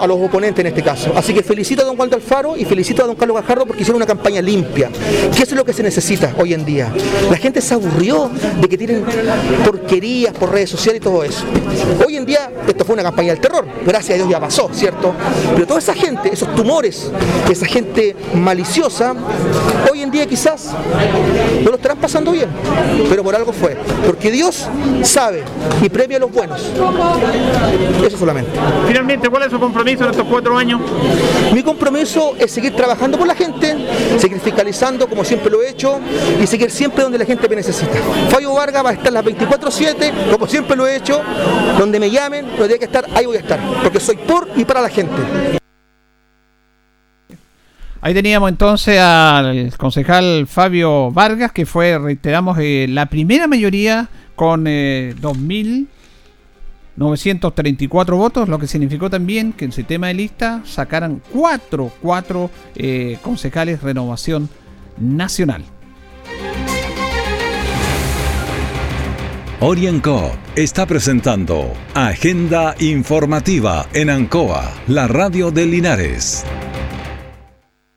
los 0.06 0.18
oponentes 0.20 0.60
en 0.60 0.66
este 0.66 0.82
caso. 0.82 1.12
Así 1.16 1.32
que 1.32 1.42
felicito 1.42 1.82
a 1.82 1.84
don 1.84 1.98
Waldo 1.98 2.16
Alfaro 2.16 2.55
y 2.58 2.64
felicito 2.64 3.02
a 3.02 3.06
don 3.06 3.16
Carlos 3.16 3.36
Gajardo 3.40 3.66
porque 3.66 3.82
hicieron 3.82 3.96
una 3.96 4.06
campaña 4.06 4.40
limpia, 4.40 4.90
que 5.34 5.42
eso 5.42 5.54
es 5.54 5.56
lo 5.56 5.64
que 5.64 5.72
se 5.72 5.82
necesita 5.82 6.34
hoy 6.38 6.54
en 6.54 6.64
día. 6.64 6.92
La 7.30 7.36
gente 7.36 7.60
se 7.60 7.74
aburrió 7.74 8.30
de 8.60 8.68
que 8.68 8.78
tienen 8.78 9.04
porquerías 9.64 10.34
por 10.34 10.52
redes 10.52 10.70
sociales 10.70 11.00
y 11.00 11.04
todo 11.04 11.24
eso. 11.24 11.44
Hoy 12.06 12.16
en 12.16 12.26
día 12.26 12.50
esto 12.66 12.84
fue 12.84 12.94
una 12.94 13.02
campaña 13.02 13.32
del 13.32 13.40
terror, 13.40 13.66
gracias 13.84 14.14
a 14.14 14.16
Dios 14.16 14.28
ya 14.28 14.40
pasó, 14.40 14.70
¿cierto? 14.72 15.12
Pero 15.54 15.66
toda 15.66 15.80
esa 15.80 15.94
gente, 15.94 16.30
esos 16.32 16.54
tumores, 16.54 17.10
esa 17.50 17.66
gente 17.66 18.16
maliciosa, 18.34 19.14
hoy 19.90 20.02
en 20.02 20.10
día 20.10 20.26
quizás 20.26 20.72
no 21.62 21.70
lo 21.70 21.76
estarán 21.76 21.98
pasando 21.98 22.32
bien, 22.32 22.48
pero 23.08 23.22
por 23.22 23.34
algo 23.34 23.52
fue, 23.52 23.76
porque 24.06 24.30
Dios 24.30 24.68
sabe 25.02 25.42
y 25.82 25.88
premia 25.88 26.16
a 26.18 26.20
los 26.20 26.32
buenos. 26.32 26.60
Eso 28.04 28.18
solamente. 28.18 28.50
Finalmente, 28.86 29.28
¿cuál 29.28 29.44
es 29.44 29.50
su 29.50 29.58
compromiso 29.58 30.04
en 30.04 30.10
estos 30.10 30.26
cuatro 30.26 30.56
años? 30.56 30.80
Mi 31.52 31.62
compromiso 31.62 32.34
es 32.38 32.45
seguir 32.48 32.74
trabajando 32.74 33.18
por 33.18 33.26
la 33.26 33.34
gente, 33.34 33.76
seguir 34.18 34.40
fiscalizando 34.40 35.08
como 35.08 35.24
siempre 35.24 35.50
lo 35.50 35.62
he 35.62 35.70
hecho 35.70 36.00
y 36.42 36.46
seguir 36.46 36.70
siempre 36.70 37.02
donde 37.02 37.18
la 37.18 37.24
gente 37.24 37.48
me 37.48 37.56
necesita. 37.56 37.92
Fabio 38.30 38.54
Vargas 38.54 38.84
va 38.84 38.90
a 38.90 38.92
estar 38.92 39.12
las 39.12 39.24
24-7, 39.24 40.30
como 40.30 40.46
siempre 40.46 40.76
lo 40.76 40.86
he 40.86 40.96
hecho, 40.96 41.20
donde 41.78 42.00
me 42.00 42.10
llamen, 42.10 42.46
donde 42.58 42.74
hay 42.74 42.78
que 42.78 42.86
estar, 42.86 43.06
ahí 43.14 43.26
voy 43.26 43.36
a 43.36 43.40
estar, 43.40 43.60
porque 43.82 44.00
soy 44.00 44.16
por 44.16 44.48
y 44.56 44.64
para 44.64 44.80
la 44.80 44.88
gente. 44.88 45.16
Ahí 48.00 48.14
teníamos 48.14 48.50
entonces 48.50 49.00
al 49.00 49.72
concejal 49.76 50.46
Fabio 50.46 51.10
Vargas, 51.10 51.50
que 51.50 51.66
fue, 51.66 51.98
reiteramos, 51.98 52.56
eh, 52.60 52.86
la 52.88 53.06
primera 53.06 53.48
mayoría 53.48 54.08
con 54.36 54.66
eh, 54.68 55.14
2.934 56.96 58.16
votos, 58.16 58.48
lo 58.48 58.58
que 58.58 58.66
significó 58.66 59.10
también 59.10 59.52
que 59.52 59.66
en 59.66 59.72
su 59.72 59.84
tema 59.84 60.08
de 60.08 60.14
lista 60.14 60.62
sacaran 60.64 61.22
cuatro, 61.32 61.92
cuatro 62.00 62.50
eh, 62.74 63.18
concejales 63.22 63.82
renovación 63.82 64.48
nacional. 64.98 65.64
Orienco 69.60 70.32
está 70.54 70.84
presentando 70.84 71.72
Agenda 71.94 72.74
Informativa 72.78 73.86
en 73.94 74.10
Ancoa, 74.10 74.70
la 74.86 75.08
radio 75.08 75.50
de 75.50 75.64
Linares. 75.64 76.44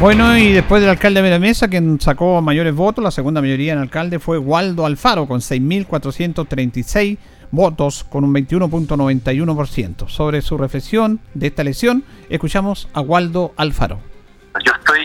Bueno, 0.00 0.38
y 0.38 0.52
después 0.52 0.80
del 0.80 0.90
alcalde 0.90 1.22
de 1.22 1.30
la 1.30 1.40
mesa, 1.40 1.66
quien 1.66 2.00
sacó 2.00 2.40
mayores 2.40 2.72
votos, 2.72 3.02
la 3.02 3.10
segunda 3.10 3.40
mayoría 3.40 3.72
en 3.72 3.80
alcalde 3.80 4.20
fue 4.20 4.38
Waldo 4.38 4.86
Alfaro, 4.86 5.26
con 5.26 5.40
6.436 5.40 7.18
votos, 7.50 8.04
con 8.04 8.22
un 8.22 8.32
21.91%. 8.32 10.08
Sobre 10.08 10.40
su 10.40 10.56
reflexión 10.56 11.18
de 11.34 11.48
esta 11.48 11.62
elección, 11.62 12.04
escuchamos 12.30 12.88
a 12.94 13.00
Waldo 13.00 13.52
Alfaro. 13.56 13.98
Yo 14.64 14.72
estoy 14.72 15.04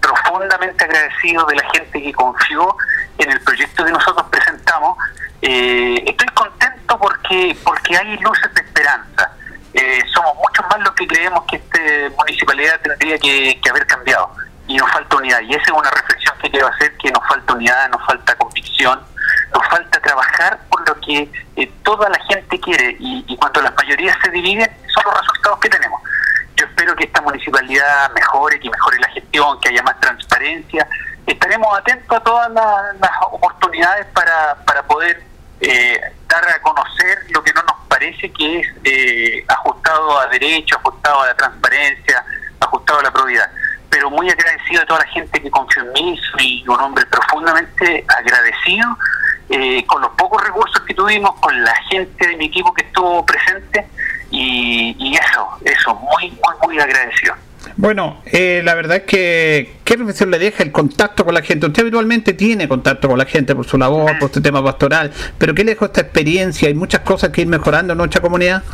profundamente 0.00 0.84
agradecido 0.84 1.46
de 1.46 1.54
la 1.54 1.62
gente 1.72 2.02
que 2.02 2.12
confió 2.12 2.76
en 3.18 3.30
el 3.30 3.40
proyecto 3.42 3.84
que 3.84 3.92
nosotros 3.92 4.26
presentamos. 4.32 4.98
Eh, 5.42 6.02
estoy 6.04 6.26
contento 6.34 6.98
porque 6.98 7.56
porque 7.62 7.96
hay 7.96 8.16
luces 8.18 8.52
de 8.52 8.62
esperanza. 8.62 9.30
Eh, 9.74 10.00
somos 10.12 10.32
más 10.68 10.80
los 10.80 10.92
que 10.92 11.06
creemos 11.06 11.44
que 11.44 11.56
esta 11.56 12.16
municipalidad 12.16 12.80
tendría 12.80 13.18
que, 13.18 13.60
haber 13.70 13.86
cambiado 13.86 14.30
y 14.66 14.76
nos 14.76 14.90
falta 14.90 15.16
unidad. 15.16 15.40
Y 15.40 15.52
esa 15.54 15.62
es 15.62 15.70
una 15.70 15.90
reflexión 15.90 16.34
que 16.42 16.50
quiero 16.50 16.66
hacer, 16.68 16.96
que 16.98 17.10
nos 17.10 17.26
falta 17.26 17.52
unidad, 17.54 17.88
nos 17.90 18.04
falta 18.06 18.34
convicción, 18.36 19.00
nos 19.54 19.66
falta 19.68 20.00
trabajar 20.00 20.58
por 20.70 20.86
lo 20.88 21.00
que 21.00 21.30
eh, 21.56 21.72
toda 21.82 22.08
la 22.08 22.18
gente 22.24 22.60
quiere 22.60 22.96
y, 22.98 23.36
cuando 23.36 23.62
las 23.62 23.74
mayorías 23.74 24.16
se 24.22 24.30
dividen 24.30 24.70
son 24.94 25.04
los 25.04 25.20
resultados 25.20 25.58
que 25.60 25.68
tenemos. 25.68 26.02
Yo 26.56 26.66
espero 26.66 26.94
que 26.96 27.04
esta 27.04 27.20
municipalidad 27.20 28.10
mejore, 28.12 28.58
que 28.60 28.68
mejore 28.68 28.98
la 28.98 29.08
gestión, 29.10 29.60
que 29.60 29.68
haya 29.68 29.82
más 29.82 29.98
transparencia. 30.00 30.86
Estaremos 31.26 31.78
atentos 31.78 32.16
a 32.16 32.20
todas 32.20 32.50
la- 32.50 32.92
las 33.00 33.10
oportunidades 33.30 34.06
para, 34.06 34.56
para 34.66 34.82
poder 34.82 35.22
eh, 35.60 36.00
dar 36.26 36.48
a 36.48 36.60
conocer 36.62 37.18
lo 37.30 37.42
que 37.42 37.52
no 37.52 37.62
nos 37.62 37.76
parece 37.88 38.30
que 38.32 38.60
es 38.60 38.66
eh, 38.84 39.44
ajustado 39.48 40.18
a 40.18 40.26
derecho, 40.26 40.76
ajustado 40.76 41.22
a 41.22 41.26
la 41.26 41.34
transparencia, 41.34 42.24
ajustado 42.60 43.00
a 43.00 43.02
la 43.02 43.10
probidad. 43.10 43.50
Pero 43.90 44.10
muy 44.10 44.28
agradecido 44.30 44.82
a 44.82 44.86
toda 44.86 45.00
la 45.00 45.06
gente 45.06 45.40
que 45.40 45.50
confió 45.50 45.82
en 45.82 45.92
mí, 45.92 46.20
soy 46.32 46.64
un 46.68 46.80
hombre 46.80 47.04
profundamente 47.06 48.04
agradecido 48.08 48.86
eh, 49.48 49.84
con 49.86 50.02
los 50.02 50.10
pocos 50.12 50.42
recursos 50.44 50.82
que 50.82 50.94
tuvimos, 50.94 51.34
con 51.40 51.64
la 51.64 51.74
gente 51.90 52.26
de 52.26 52.36
mi 52.36 52.46
equipo 52.46 52.72
que 52.74 52.84
estuvo 52.84 53.24
presente 53.24 53.86
y, 54.30 54.94
y 54.98 55.16
eso, 55.16 55.48
eso, 55.64 55.94
muy, 55.94 56.30
muy, 56.30 56.66
muy 56.66 56.80
agradecido. 56.80 57.34
Bueno, 57.78 58.20
eh, 58.26 58.60
la 58.64 58.74
verdad 58.74 58.96
es 58.96 59.02
que, 59.04 59.76
¿qué 59.84 59.94
reflexión 59.94 60.32
le 60.32 60.40
deja 60.40 60.64
el 60.64 60.72
contacto 60.72 61.24
con 61.24 61.32
la 61.32 61.42
gente? 61.42 61.64
Usted 61.64 61.82
habitualmente 61.82 62.32
tiene 62.32 62.66
contacto 62.66 63.06
con 63.06 63.16
la 63.16 63.24
gente 63.24 63.54
por 63.54 63.64
su 63.66 63.78
labor, 63.78 64.18
por 64.18 64.32
su 64.32 64.42
tema 64.42 64.64
pastoral, 64.64 65.12
pero 65.38 65.54
¿qué 65.54 65.62
le 65.62 65.74
dejó 65.74 65.84
esta 65.84 66.00
experiencia? 66.00 66.66
Hay 66.66 66.74
muchas 66.74 67.02
cosas 67.02 67.30
que 67.30 67.42
ir 67.42 67.46
mejorando 67.46 67.92
en 67.92 67.98
nuestra 67.98 68.20
comunidad. 68.20 68.64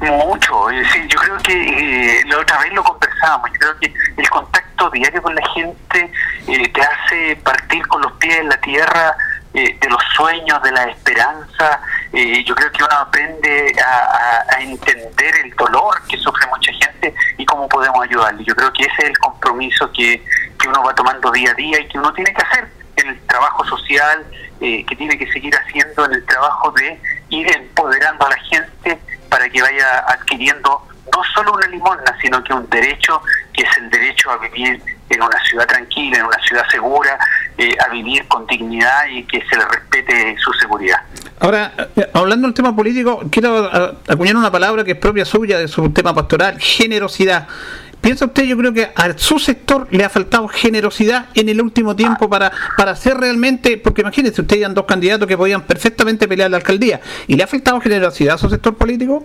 Mucho, 0.00 0.68
es 0.68 0.80
decir, 0.80 1.08
yo 1.08 1.18
creo 1.18 1.38
que 1.38 2.18
eh, 2.18 2.24
la 2.26 2.40
otra 2.40 2.58
vez 2.58 2.74
lo 2.74 2.84
conversábamos, 2.84 3.48
yo 3.54 3.58
creo 3.58 3.78
que 3.80 3.94
el 4.20 4.28
contacto 4.28 4.90
diario 4.90 5.22
con 5.22 5.34
la 5.34 5.48
gente 5.54 6.10
eh, 6.46 6.68
te 6.68 6.80
hace 6.82 7.36
partir 7.42 7.86
con 7.86 8.02
los 8.02 8.12
pies 8.12 8.36
en 8.36 8.50
la 8.50 8.56
tierra 8.58 9.16
eh, 9.54 9.76
de 9.80 9.88
los 9.88 10.02
sueños, 10.16 10.60
de 10.62 10.72
la 10.72 10.84
esperanza, 10.84 11.80
eh, 12.12 12.42
yo 12.44 12.54
creo 12.56 12.72
que 12.72 12.82
uno 12.82 12.94
aprende 12.96 13.74
a, 13.80 14.60
entender 14.60 15.34
el 15.44 15.54
dolor 15.54 15.94
que 16.08 16.16
sufre 16.16 16.46
mucha 16.48 16.72
gente 16.72 17.14
y 17.38 17.44
cómo 17.44 17.68
podemos 17.68 18.02
ayudarle. 18.02 18.42
Yo 18.44 18.54
creo 18.54 18.72
que 18.72 18.82
ese 18.82 19.02
es 19.02 19.08
el 19.10 19.18
compromiso 19.18 19.90
que, 19.92 20.24
que 20.58 20.68
uno 20.68 20.82
va 20.82 20.94
tomando 20.94 21.30
día 21.30 21.50
a 21.50 21.54
día 21.54 21.80
y 21.80 21.88
que 21.88 21.98
uno 21.98 22.12
tiene 22.14 22.32
que 22.32 22.42
hacer 22.42 22.68
en 22.96 23.08
el 23.08 23.20
trabajo 23.26 23.64
social, 23.64 24.26
eh, 24.60 24.84
que 24.86 24.96
tiene 24.96 25.18
que 25.18 25.30
seguir 25.32 25.54
haciendo 25.54 26.04
en 26.06 26.14
el 26.14 26.26
trabajo 26.26 26.70
de 26.72 27.00
ir 27.30 27.46
empoderando 27.54 28.26
a 28.26 28.30
la 28.30 28.36
gente 28.36 28.98
para 29.28 29.48
que 29.48 29.60
vaya 29.60 29.98
adquiriendo 30.08 30.86
no 31.12 31.22
solo 31.34 31.52
una 31.52 31.66
limosna, 31.66 32.16
sino 32.20 32.42
que 32.42 32.52
un 32.52 32.68
derecho 32.68 33.20
que 33.52 33.62
es 33.62 33.76
el 33.78 33.90
derecho 33.90 34.30
a 34.30 34.38
vivir 34.38 34.80
en 35.10 35.22
una 35.22 35.44
ciudad 35.44 35.66
tranquila, 35.66 36.18
en 36.18 36.24
una 36.24 36.38
ciudad 36.42 36.64
segura, 36.70 37.18
eh, 37.56 37.76
a 37.86 37.88
vivir 37.90 38.26
con 38.26 38.46
dignidad 38.46 39.06
y 39.10 39.22
que 39.24 39.42
se 39.48 39.56
le 39.56 39.64
respete 39.66 40.36
su 40.38 40.52
seguridad. 40.54 40.98
Ahora, 41.40 41.72
eh, 41.94 42.08
hablando 42.14 42.48
del 42.48 42.54
tema 42.54 42.74
político, 42.74 43.22
quiero 43.30 43.70
acuñar 44.08 44.36
una 44.36 44.50
palabra 44.50 44.82
que 44.82 44.92
es 44.92 44.98
propia 44.98 45.24
suya 45.24 45.58
de 45.58 45.68
su 45.68 45.90
tema 45.90 46.14
pastoral, 46.14 46.58
generosidad. 46.58 47.46
¿Piensa 48.00 48.26
usted, 48.26 48.42
yo 48.44 48.58
creo 48.58 48.72
que 48.74 48.90
a 48.94 49.16
su 49.16 49.38
sector 49.38 49.88
le 49.90 50.04
ha 50.04 50.10
faltado 50.10 50.46
generosidad 50.46 51.26
en 51.34 51.48
el 51.48 51.62
último 51.62 51.96
tiempo 51.96 52.28
para, 52.28 52.52
para 52.76 52.90
hacer 52.90 53.16
realmente, 53.16 53.78
porque 53.78 54.02
imagínese, 54.02 54.42
usted 54.42 54.58
eran 54.58 54.74
dos 54.74 54.84
candidatos 54.84 55.26
que 55.26 55.38
podían 55.38 55.62
perfectamente 55.62 56.28
pelear 56.28 56.50
la 56.50 56.58
alcaldía, 56.58 57.00
¿y 57.26 57.36
le 57.36 57.44
ha 57.44 57.46
faltado 57.46 57.80
generosidad 57.80 58.34
a 58.34 58.38
su 58.38 58.50
sector 58.50 58.76
político? 58.76 59.24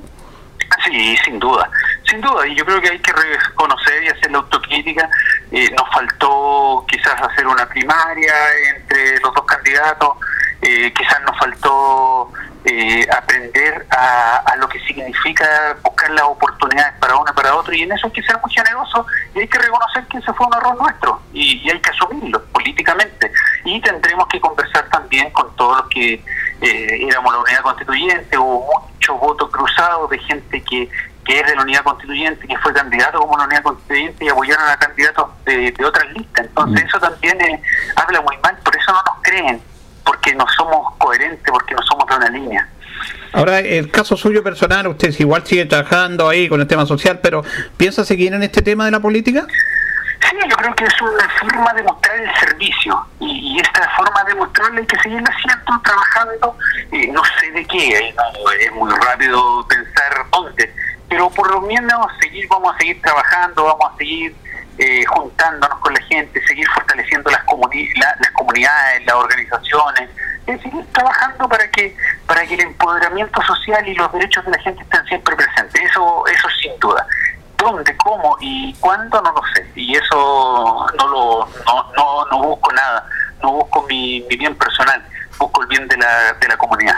Sí, 0.85 1.17
sin 1.25 1.39
duda, 1.39 1.69
sin 2.07 2.21
duda, 2.21 2.47
y 2.47 2.55
yo 2.55 2.65
creo 2.65 2.81
que 2.81 2.89
hay 2.89 2.99
que 2.99 3.11
reconocer 3.11 4.03
y 4.03 4.07
hacer 4.07 4.31
la 4.31 4.37
autocrítica. 4.39 5.09
Eh, 5.51 5.69
nos 5.77 5.89
faltó 5.93 6.85
quizás 6.87 7.21
hacer 7.21 7.47
una 7.47 7.67
primaria 7.67 8.33
entre 8.75 9.19
los 9.19 9.33
dos 9.33 9.45
candidatos, 9.45 10.17
eh, 10.61 10.93
quizás 10.93 11.21
nos 11.21 11.37
faltó 11.37 12.31
eh, 12.65 13.07
aprender 13.15 13.87
a, 13.89 14.55
lo 14.57 14.67
que 14.67 14.79
significa 14.81 15.77
buscar 15.81 16.09
las 16.11 16.25
oportunidades 16.25 16.93
para 16.99 17.15
uno 17.15 17.31
y 17.31 17.33
para 17.33 17.55
otro, 17.55 17.73
y 17.73 17.83
en 17.83 17.91
eso 17.93 18.07
hay 18.07 18.13
que 18.13 18.21
ser 18.23 18.37
muy 18.41 18.51
generoso 18.51 19.05
y 19.33 19.39
hay 19.39 19.47
que 19.47 19.57
reconocer 19.57 20.05
que 20.07 20.17
ese 20.17 20.33
fue 20.33 20.45
un 20.45 20.53
error 20.53 20.77
nuestro 20.77 21.21
y, 21.31 21.69
hay 21.69 21.79
que 21.79 21.89
asumirlo 21.89 22.43
políticamente. 22.47 23.31
Y 23.63 23.79
tendremos 23.81 24.27
que 24.27 24.41
conversar 24.41 24.89
también 24.89 25.31
con 25.31 25.55
todos 25.55 25.77
los 25.77 25.87
que 25.87 26.15
eh, 26.61 27.07
éramos 27.07 27.33
la 27.33 27.39
unidad 27.39 27.61
constituyente, 27.61 28.37
hubo 28.37 28.89
muchos 28.91 29.19
votos 29.19 29.49
cruzados 29.51 30.09
de 30.09 30.19
gente 30.19 30.61
que, 30.61 30.89
que 31.25 31.39
es 31.39 31.47
de 31.47 31.55
la 31.55 31.61
unidad 31.61 31.83
constituyente, 31.83 32.45
que 32.45 32.57
fue 32.57 32.73
candidato 32.73 33.19
como 33.19 33.37
la 33.37 33.45
unidad 33.45 33.63
constituyente 33.63 34.25
y 34.25 34.27
apoyaron 34.27 34.67
a 34.67 34.77
candidatos 34.77 35.29
de, 35.45 35.73
otras 35.85 36.11
listas. 36.11 36.45
Entonces 36.45 36.83
mm. 36.83 36.87
eso 36.87 36.99
también 36.99 37.41
eh, 37.41 37.61
habla 37.95 38.19
muy 38.21 38.37
mal, 38.39 38.57
por 38.57 38.75
eso 38.75 38.91
no 38.91 39.01
nos 39.05 39.23
creen 39.23 39.61
porque 40.19 40.35
no 40.35 40.45
somos 40.49 40.95
coherentes, 40.97 41.43
porque 41.49 41.73
no 41.73 41.81
somos 41.83 42.05
de 42.07 42.15
una 42.15 42.29
línea. 42.29 42.67
Ahora, 43.31 43.59
el 43.59 43.89
caso 43.89 44.17
suyo 44.17 44.43
personal, 44.43 44.87
usted 44.87 45.13
igual 45.19 45.45
sigue 45.45 45.65
trabajando 45.65 46.27
ahí 46.27 46.49
con 46.49 46.59
el 46.59 46.67
tema 46.67 46.85
social, 46.85 47.19
pero 47.21 47.43
¿piensa 47.77 48.03
seguir 48.03 48.33
en 48.33 48.43
este 48.43 48.61
tema 48.61 48.85
de 48.85 48.91
la 48.91 48.99
política? 48.99 49.45
Sí, 50.21 50.35
yo 50.49 50.57
creo 50.57 50.75
que 50.75 50.83
es 50.83 51.01
una 51.01 51.29
forma 51.39 51.73
de 51.73 51.83
mostrar 51.83 52.17
el 52.19 52.35
servicio 52.35 53.05
y, 53.21 53.57
esta 53.59 53.89
forma 53.95 54.23
de 54.25 54.35
mostrarle 54.35 54.85
que 54.85 54.99
seguir 54.99 55.23
haciendo, 55.23 55.81
trabajando, 55.81 56.57
eh, 56.91 57.07
no 57.11 57.21
sé 57.39 57.51
de 57.51 57.65
qué, 57.65 57.97
eh, 57.97 58.15
es 58.59 58.71
muy 58.73 58.91
rápido 58.91 59.65
pensar 59.67 60.25
dónde, 60.31 60.73
pero 61.07 61.29
por 61.29 61.49
lo 61.49 61.61
menos 61.61 62.07
seguir, 62.19 62.47
vamos 62.49 62.75
a 62.75 62.77
seguir 62.79 63.01
trabajando, 63.01 63.63
vamos 63.63 63.93
a 63.93 63.97
seguir 63.97 64.35
eh, 64.79 65.03
juntándonos 65.05 65.77
con 65.79 65.93
la 65.93 66.01
gente, 66.03 66.41
seguir 66.47 66.65
fortaleciendo 66.69 67.29
las, 67.29 67.41
las 67.41 68.31
comunidades, 68.31 69.05
las 69.05 69.15
organizaciones, 69.15 70.09
seguir 70.45 70.85
trabajando 70.93 71.47
para 71.47 71.69
que 71.69 71.95
para 72.25 72.45
que 72.45 72.55
el 72.55 72.61
empoderamiento 72.61 73.41
social 73.43 73.87
y 73.87 73.93
los 73.93 74.11
derechos 74.13 74.43
de 74.45 74.51
la 74.51 74.59
gente 74.59 74.81
estén 74.81 75.05
siempre 75.05 75.35
presentes. 75.35 75.81
Eso 75.81 76.25
eso 76.27 76.47
sin 76.61 76.79
duda. 76.79 77.05
¿Dónde, 77.57 77.95
cómo 77.97 78.37
y 78.39 78.73
cuándo? 78.75 79.21
No 79.21 79.31
lo 79.33 79.41
sé. 79.53 79.69
Y 79.75 79.95
eso 79.95 80.87
no 80.97 81.07
lo 81.07 81.49
no, 81.65 81.91
no, 81.97 82.25
no 82.31 82.43
busco 82.47 82.71
nada. 82.71 83.05
No 83.43 83.51
busco 83.51 83.83
mi, 83.83 84.25
mi 84.29 84.37
bien 84.37 84.55
personal. 84.55 85.03
Busco 85.37 85.61
el 85.61 85.67
bien 85.67 85.87
de 85.87 85.97
la, 85.97 86.33
de 86.33 86.47
la 86.47 86.57
comunidad. 86.57 86.97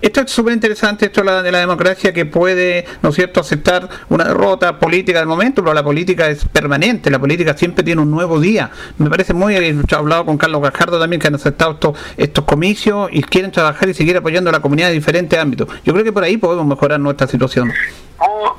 Esto 0.00 0.20
es 0.20 0.30
súper 0.30 0.54
interesante, 0.54 1.06
esto 1.06 1.22
de 1.24 1.50
la 1.50 1.58
democracia 1.58 2.12
que 2.12 2.24
puede, 2.24 2.86
¿no 3.02 3.08
es 3.08 3.16
cierto?, 3.16 3.40
aceptar 3.40 3.88
una 4.08 4.24
derrota 4.24 4.78
política 4.78 5.18
del 5.18 5.26
momento, 5.26 5.62
pero 5.62 5.74
la 5.74 5.82
política 5.82 6.28
es 6.28 6.44
permanente, 6.44 7.10
la 7.10 7.18
política 7.18 7.56
siempre 7.56 7.82
tiene 7.82 8.00
un 8.00 8.10
nuevo 8.10 8.38
día. 8.38 8.70
Me 8.98 9.10
parece 9.10 9.34
muy, 9.34 9.56
he 9.56 9.74
hablado 9.90 10.24
con 10.24 10.38
Carlos 10.38 10.62
Gajardo 10.62 11.00
también, 11.00 11.20
que 11.20 11.26
han 11.26 11.34
aceptado 11.34 11.72
estos, 11.72 11.98
estos 12.16 12.44
comicios 12.44 13.08
y 13.12 13.22
quieren 13.22 13.50
trabajar 13.50 13.88
y 13.88 13.94
seguir 13.94 14.16
apoyando 14.16 14.50
a 14.50 14.52
la 14.52 14.60
comunidad 14.60 14.90
en 14.90 14.94
diferentes 14.94 15.36
ámbitos. 15.36 15.68
Yo 15.84 15.92
creo 15.92 16.04
que 16.04 16.12
por 16.12 16.22
ahí 16.22 16.36
podemos 16.36 16.66
mejorar 16.66 17.00
nuestra 17.00 17.26
situación. 17.26 17.72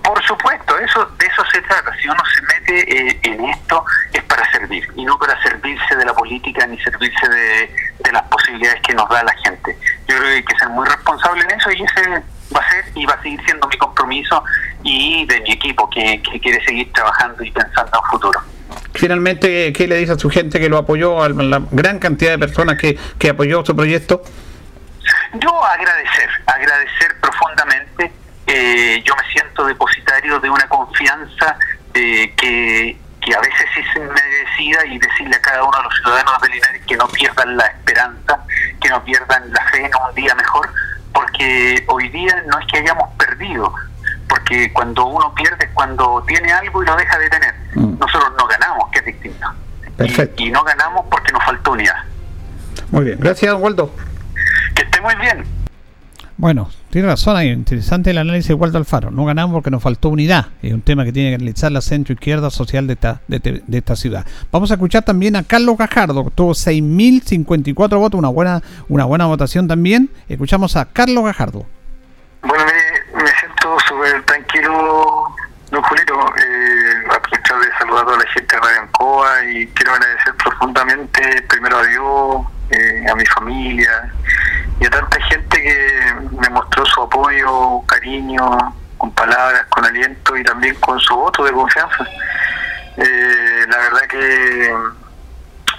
por 0.04 0.24
supuesto, 0.24 0.78
eso 0.78 1.08
de 1.18 1.26
eso 1.26 1.44
se 1.54 1.62
trata. 1.62 1.92
Si 2.02 2.08
uno 2.10 2.22
se 2.36 2.42
mete 2.42 3.10
eh, 3.10 3.20
en 3.24 3.46
esto 3.46 3.84
es 4.12 4.24
para 4.24 4.50
servir 4.52 4.86
y 4.96 5.06
no 5.06 5.18
para 5.18 5.42
servirse 5.42 5.96
de 5.96 6.06
la 6.06 6.14
política 6.14 6.68
ni 6.68 6.78
servirse 6.80 7.30
de, 7.30 7.70
de 8.00 8.12
las 8.12 8.24
posibilidades 8.24 8.82
que 8.82 8.94
nos 8.94 9.08
da 9.10 9.24
la 9.24 9.34
gente 9.44 9.78
yo 10.10 10.18
creo 10.18 10.28
que 10.28 10.36
hay 10.36 10.44
que 10.44 10.56
ser 10.58 10.70
muy 10.70 10.88
responsable 10.88 11.44
en 11.44 11.52
eso 11.52 11.72
y 11.72 11.84
ese 11.84 12.10
va 12.56 12.60
a 12.60 12.70
ser 12.70 12.86
y 12.96 13.06
va 13.06 13.14
a 13.14 13.22
seguir 13.22 13.40
siendo 13.46 13.68
mi 13.68 13.78
compromiso 13.78 14.44
y 14.84 15.26
de 15.28 15.40
mi 15.42 15.52
equipo 15.52 15.88
que, 15.90 16.20
quiere 16.42 16.64
seguir 16.66 16.92
trabajando 16.94 17.44
y 17.44 17.52
pensando 17.52 17.92
en 17.94 18.10
futuro. 18.10 18.40
Finalmente, 18.96 19.72
¿qué 19.72 19.88
le 19.88 19.98
dice 19.98 20.14
a 20.14 20.18
su 20.18 20.30
gente 20.30 20.60
que 20.60 20.68
lo 20.68 20.78
apoyó, 20.78 21.22
a 21.22 21.30
la 21.30 21.62
gran 21.72 22.00
cantidad 22.00 22.32
de 22.32 22.40
personas 22.40 22.78
que, 22.78 22.98
que 23.20 23.30
apoyó 23.30 23.64
su 23.64 23.76
proyecto? 23.76 24.24
Yo 25.36 25.64
agradecer, 25.64 26.30
agradecer 26.48 27.16
profundamente. 27.22 28.12
Eh, 28.48 29.04
yo 29.06 29.16
me 29.16 29.32
siento 29.32 29.64
depositario 29.66 30.40
de 30.40 30.50
una 30.50 30.68
confianza 30.68 31.56
eh, 31.94 32.34
que, 32.36 32.98
que 33.22 33.36
a 33.36 33.40
veces 33.40 33.66
es 33.78 34.02
merecida 34.02 34.86
y 34.88 34.98
decirle 34.98 35.36
a 35.36 35.42
cada 35.42 35.64
uno 35.64 35.78
de 35.78 35.84
los 35.84 35.94
ciudadanos 36.02 36.42
de 36.42 36.50
Linares 36.50 36.79
que 36.90 36.98
no 36.98 37.08
pierdan 37.08 37.56
la 37.56 37.68
esperanza, 37.68 38.44
que 38.82 38.90
no 38.90 39.04
pierdan 39.04 39.54
la 39.54 39.64
fe 39.70 39.86
en 39.86 39.92
un 39.94 40.16
día 40.16 40.34
mejor, 40.34 40.68
porque 41.14 41.86
hoy 41.88 42.10
día 42.10 42.44
no 42.48 42.60
es 42.60 42.66
que 42.66 42.80
hayamos 42.80 43.10
perdido, 43.16 43.72
porque 44.28 44.74
cuando 44.74 45.06
uno 45.06 45.34
pierde 45.36 45.66
es 45.66 45.72
cuando 45.76 46.24
tiene 46.28 46.52
algo 46.52 46.82
y 46.82 46.88
lo 46.88 46.96
deja 46.96 47.18
de 47.20 47.30
tener. 47.30 47.54
Mm. 47.76 48.00
Nosotros 48.00 48.34
no 48.40 48.48
ganamos, 48.48 48.90
que 48.92 49.00
es 49.00 49.06
distinto. 49.06 49.48
Y, 50.00 50.46
y, 50.46 50.50
no 50.52 50.64
ganamos 50.64 51.06
porque 51.12 51.32
nos 51.32 51.44
faltó 51.44 51.74
unidad. 51.74 52.04
Muy 52.90 53.06
bien, 53.06 53.20
gracias, 53.20 53.54
Waldo. 53.54 53.94
Que 54.74 54.82
esté 54.82 55.00
muy 55.02 55.14
bien. 55.16 55.46
Bueno, 56.38 56.70
tiene 56.90 57.08
razón, 57.08 57.38
ahí 57.38 57.50
interesante 57.50 58.10
el 58.10 58.18
análisis 58.18 58.48
de 58.48 58.54
Waldo 58.56 58.80
Alfaro. 58.80 59.12
No 59.12 59.24
ganamos 59.24 59.54
porque 59.54 59.70
nos 59.70 59.84
faltó 59.84 60.10
unidad. 60.10 60.48
Es 60.64 60.74
un 60.74 60.82
tema 60.82 61.06
que 61.06 61.12
tiene 61.12 61.30
que 61.30 61.36
analizar 61.36 61.72
la 61.72 61.82
centro 61.82 62.14
izquierda 62.14 62.50
social 62.50 62.88
de 62.88 62.94
esta, 62.94 63.22
de, 63.28 63.64
esta 63.72 63.96
ciudad. 63.96 64.26
Vamos 64.52 64.72
a 64.72 64.74
escuchar 64.74 65.04
también 65.04 65.36
a 65.36 65.44
Carlos 65.44 65.78
Gajardo, 65.78 66.26
que 66.26 66.32
tuvo 66.32 66.54
6.054 66.54 68.00
votos, 68.00 68.18
una 68.18 68.30
buena, 68.30 68.64
una 68.88 69.06
buena 69.06 69.28
votación 69.28 69.68
también. 69.68 70.10
Escuchamos 70.28 70.76
a 70.76 70.86
Carlos 70.86 71.24
Gajardo. 71.24 71.68
Bueno, 72.42 72.64
me, 72.66 73.28
siento 73.40 73.78
súper 73.88 74.24
tranquilo, 74.26 75.26
don 75.70 75.84
Julito. 75.84 76.14
Eh, 76.38 77.04
aprovechar 77.16 77.60
de 77.60 77.78
saludar 77.78 78.02
a 78.02 78.06
toda 78.06 78.18
la 78.18 78.32
gente 78.32 78.56
de 78.56 78.62
Radio 78.62 78.82
Ancoa 78.82 79.46
y 79.46 79.68
quiero 79.68 79.94
agradecer 79.94 80.34
profundamente 80.44 81.46
primero 81.50 81.78
a 81.78 81.86
Dios, 81.86 82.46
eh, 82.72 83.06
a 83.12 83.16
mi 83.16 83.26
familia 83.28 84.12
y 84.80 84.86
a 84.86 84.90
tanta 84.90 85.22
gente 85.24 85.49
que 85.62 86.14
me 86.40 86.50
mostró 86.50 86.86
su 86.86 87.02
apoyo, 87.02 87.82
cariño, 87.86 88.74
con 88.98 89.12
palabras, 89.12 89.66
con 89.70 89.86
aliento 89.86 90.38
y 90.38 90.44
también 90.44 90.76
con 90.76 91.00
su 91.00 91.16
voto 91.16 91.44
de 91.44 91.52
confianza. 91.52 92.08
Eh, 92.98 93.66
la 93.70 93.78
verdad 93.78 94.02
que 94.10 94.76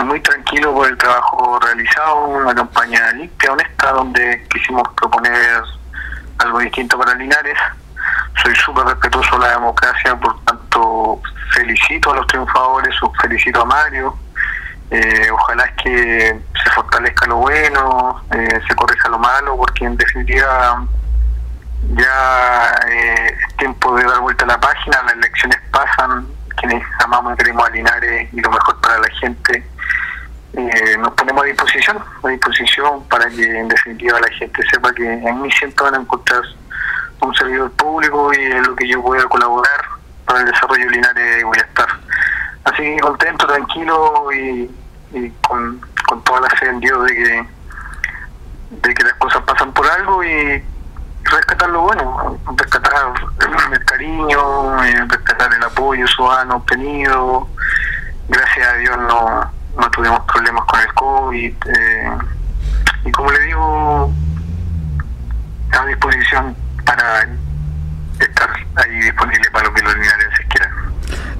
muy 0.04 0.20
tranquilo 0.20 0.72
por 0.72 0.88
el 0.88 0.96
trabajo 0.96 1.58
realizado, 1.60 2.24
una 2.24 2.54
campaña 2.54 3.12
limpia, 3.12 3.52
honesta, 3.52 3.92
donde 3.92 4.46
quisimos 4.50 4.88
proponer 4.96 5.62
algo 6.38 6.58
distinto 6.60 6.98
para 6.98 7.14
Linares. 7.14 7.58
Soy 8.42 8.54
súper 8.56 8.86
respetuoso 8.86 9.38
de 9.38 9.46
la 9.46 9.52
democracia, 9.52 10.16
por 10.16 10.42
tanto 10.44 11.20
felicito 11.52 12.12
a 12.12 12.16
los 12.16 12.26
triunfadores, 12.28 12.94
felicito 13.20 13.60
a 13.60 13.64
Mario, 13.66 14.16
eh, 14.90 15.30
ojalá 15.30 15.64
es 15.64 15.82
que 15.82 16.40
fortalezca 16.70 17.26
lo 17.26 17.36
bueno, 17.36 18.22
eh, 18.32 18.60
se 18.66 18.74
corrija 18.74 19.08
lo 19.08 19.18
malo, 19.18 19.56
porque 19.56 19.84
en 19.84 19.96
definitiva 19.96 20.84
ya 21.96 22.74
eh, 22.88 23.36
es 23.38 23.56
tiempo 23.56 23.96
de 23.96 24.04
dar 24.04 24.20
vuelta 24.20 24.44
a 24.44 24.48
la 24.48 24.60
página, 24.60 25.02
las 25.02 25.14
elecciones 25.14 25.58
pasan, 25.70 26.26
quienes 26.56 26.84
amamos 27.04 27.34
y 27.34 27.36
queremos 27.36 27.68
a 27.68 27.76
y 27.76 28.40
lo 28.40 28.50
mejor 28.50 28.80
para 28.80 28.98
la 28.98 29.08
gente, 29.20 29.66
nos 30.98 31.12
ponemos 31.12 31.44
a 31.44 31.46
disposición, 31.46 31.98
a 32.24 32.28
disposición 32.28 33.04
para 33.08 33.28
que 33.30 33.60
en 33.60 33.68
definitiva 33.68 34.18
la 34.20 34.28
gente 34.36 34.62
sepa 34.68 34.92
que 34.92 35.04
en 35.04 35.40
mí 35.40 35.50
siempre 35.52 35.84
van 35.84 35.94
a 35.94 35.98
encontrar 35.98 36.42
un 37.20 37.34
servidor 37.34 37.70
público 37.72 38.32
y 38.32 38.42
en 38.42 38.62
lo 38.62 38.74
que 38.74 38.88
yo 38.88 39.02
pueda 39.02 39.24
colaborar 39.24 39.84
para 40.24 40.40
el 40.40 40.46
desarrollo 40.46 40.84
de 40.84 40.90
Linares 40.90 41.44
voy 41.44 41.58
a 41.58 41.62
estar. 41.62 41.88
Así 42.64 42.82
que 42.82 42.98
contento, 43.00 43.46
tranquilo 43.46 44.32
y, 44.32 44.70
con, 45.46 45.80
toda 46.18 46.40
la 46.40 46.50
fe 46.50 46.66
en 46.68 46.80
Dios 46.80 47.04
de 47.06 47.14
que, 47.14 47.46
de 48.70 48.94
que 48.94 49.04
las 49.04 49.14
cosas 49.14 49.42
pasan 49.42 49.72
por 49.72 49.86
algo 49.86 50.22
y 50.24 50.62
rescatar 51.24 51.68
lo 51.70 51.82
bueno, 51.82 52.38
rescatar 52.56 52.92
el 53.72 53.84
cariño, 53.84 54.84
eh, 54.84 55.04
rescatar 55.08 55.52
el 55.54 55.62
apoyo 55.62 56.06
ciudadano 56.08 56.56
obtenido. 56.56 57.48
Gracias 58.28 58.68
a 58.68 58.74
Dios 58.74 58.98
no, 58.98 59.52
no 59.76 59.90
tuvimos 59.90 60.20
problemas 60.20 60.64
con 60.64 60.80
el 60.80 60.94
COVID. 60.94 61.54
Eh, 61.66 62.18
y 63.04 63.12
como 63.12 63.30
le 63.30 63.40
digo, 63.40 64.12
a 65.72 65.86
disposición 65.86 66.56
para 66.84 67.26
estar 68.18 68.50
ahí 68.76 69.00
disponible 69.00 69.50
para 69.50 69.68
lo 69.68 69.74
que 69.74 69.82
los. 69.82 69.94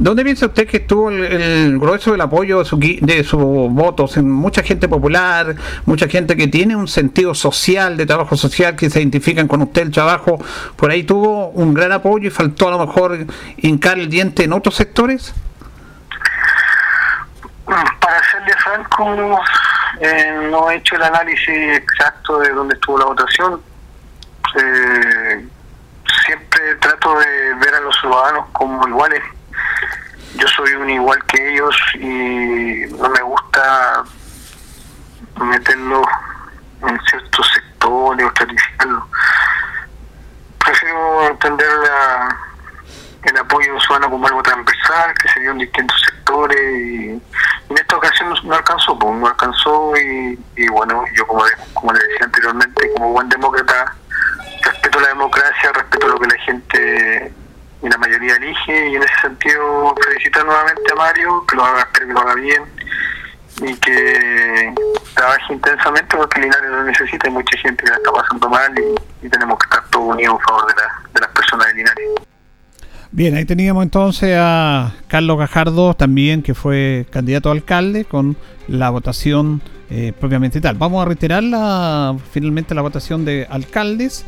¿Dónde 0.01 0.25
piensa 0.25 0.47
usted 0.47 0.67
que 0.67 0.79
estuvo 0.79 1.11
el, 1.11 1.79
grueso 1.79 2.13
del 2.13 2.23
apoyo 2.23 2.61
de, 2.61 2.65
su, 2.65 2.79
de 2.79 3.23
sus 3.23 3.71
votos? 3.71 4.17
En 4.17 4.31
mucha 4.31 4.63
gente 4.63 4.89
popular, 4.89 5.55
mucha 5.85 6.09
gente 6.09 6.39
que 6.39 6.49
tiene 6.49 6.75
un 6.75 6.89
sentido 6.89 7.35
social, 7.35 7.99
de 7.99 8.07
trabajo 8.07 8.35
social, 8.35 8.77
que 8.77 8.89
se 8.89 9.01
identifican 9.01 9.47
con 9.47 9.61
usted 9.61 9.83
el 9.83 9.91
trabajo, 9.91 10.43
por 10.77 10.91
ahí 10.91 11.03
tuvo 11.03 11.49
un 11.49 11.75
gran 11.75 11.93
apoyo 11.93 12.29
y 12.29 12.31
faltó 12.31 12.69
a 12.69 12.71
lo 12.71 12.87
mejor 12.87 13.27
hincar 13.59 13.99
el 13.99 14.09
diente 14.09 14.45
en 14.45 14.55
otros 14.55 14.75
sectores? 14.75 15.35
Para 17.67 18.23
serle 18.31 18.55
franco, 18.57 19.39
eh, 20.01 20.49
no 20.51 20.71
he 20.71 20.77
hecho 20.77 20.97
el 20.97 21.03
análisis 21.03 21.77
exacto 21.77 22.39
de 22.39 22.49
dónde 22.53 22.73
estuvo 22.73 22.99
la 22.99 23.05
votación. 23.05 23.61
Eh, 24.57 25.47
siempre 26.25 26.75
trato 26.81 27.19
de 27.19 27.55
ver 27.57 27.75
a 27.75 27.81
los 27.81 27.95
ciudadanos 28.01 28.47
como 28.53 28.89
iguales. 28.89 29.23
Yo 30.41 30.49
soy 30.49 30.73
un 30.73 30.89
igual 30.89 31.23
que 31.27 31.53
ellos 31.53 31.77
y 31.97 32.87
no 32.99 33.11
me 33.11 33.21
gusta 33.21 34.05
meterlos 35.39 36.07
en 36.81 36.99
ciertos 37.11 37.47
sectores 37.53 38.27
o 38.27 38.33
clarificarlos. 38.33 39.05
Prefiero 40.65 41.29
entender 41.29 41.69
el 43.25 43.37
apoyo 43.37 43.79
ciudadano 43.81 44.13
como 44.13 44.27
algo 44.29 44.43
transversal 44.43 45.13
que 45.21 45.29
se 45.29 45.41
dio 45.41 45.51
en 45.51 45.59
distintos 45.59 46.01
sectores 46.07 46.59
y 46.59 47.11
en 47.11 47.77
esta 47.77 47.97
ocasión 47.97 48.35
no, 48.45 48.55
alcanzó, 48.55 48.99
pues, 48.99 49.15
no 49.15 49.27
alcanzó 49.27 49.93
y, 49.97 50.69
bueno, 50.69 51.05
yo 51.15 51.27
como, 51.27 51.45
como 51.75 51.93
le 51.93 51.99
decía 51.99 52.25
anteriormente, 52.25 52.91
como 52.95 53.13
buen 53.13 53.29
demócrata, 53.29 53.95
respeto 54.63 55.01
la 55.01 55.09
democracia, 55.09 55.73
respeto 55.73 56.09
lo 56.09 56.19
que 56.19 56.29
la 56.29 56.43
gente 56.45 57.35
y 57.83 57.89
la 57.89 57.99
mayoría 57.99 58.37
elige 58.37 58.91
y 58.91 58.97
en 58.97 59.03
ese 59.03 59.21
sentido 59.23 59.95
felicitar 60.05 60.45
nuevamente 60.45 60.93
a 60.93 60.97
Mario, 60.97 61.45
que 61.47 61.57
lo 61.57 61.65
haga, 61.65 61.89
que 61.93 62.05
lo 62.05 62.21
haga 62.21 62.35
bien 62.35 62.63
y 63.63 63.75
que 63.77 64.75
trabaje 65.15 65.53
intensamente 65.53 66.17
porque 66.17 66.41
Linares 66.41 66.71
lo 66.71 66.85
necesita, 66.85 67.29
hay 67.29 67.33
mucha 67.35 67.57
gente 67.59 67.85
que 67.85 67.91
la 67.91 67.97
está 67.97 68.13
pasando 68.13 68.49
mal 68.49 68.73
y, 69.23 69.29
tenemos 69.29 69.59
que 69.59 69.65
estar 69.65 69.91
todos 69.91 70.15
unidos 70.15 70.37
en 70.39 70.47
favor 70.47 70.67
de, 70.67 70.83
de 71.15 71.21
las 71.21 71.31
personas 71.31 71.67
de 71.69 71.75
Linares. 71.75 72.09
Bien, 73.13 73.35
ahí 73.35 73.45
teníamos 73.45 73.83
entonces 73.83 74.37
a 74.39 74.93
Carlos 75.09 75.37
Gajardo 75.39 75.95
también, 75.95 76.43
que 76.43 76.55
fue 76.55 77.07
candidato 77.11 77.49
a 77.49 77.53
alcalde, 77.53 78.05
con 78.05 78.37
la 78.69 78.89
votación 78.91 79.61
eh, 79.91 80.13
propiamente 80.19 80.61
tal. 80.61 80.77
Vamos 80.77 81.03
a 81.03 81.07
reiterar 81.07 81.43
la, 81.43 82.17
finalmente 82.31 82.77
la 82.77 82.83
votación 82.83 83.25
de 83.25 83.49
alcaldes. 83.51 84.25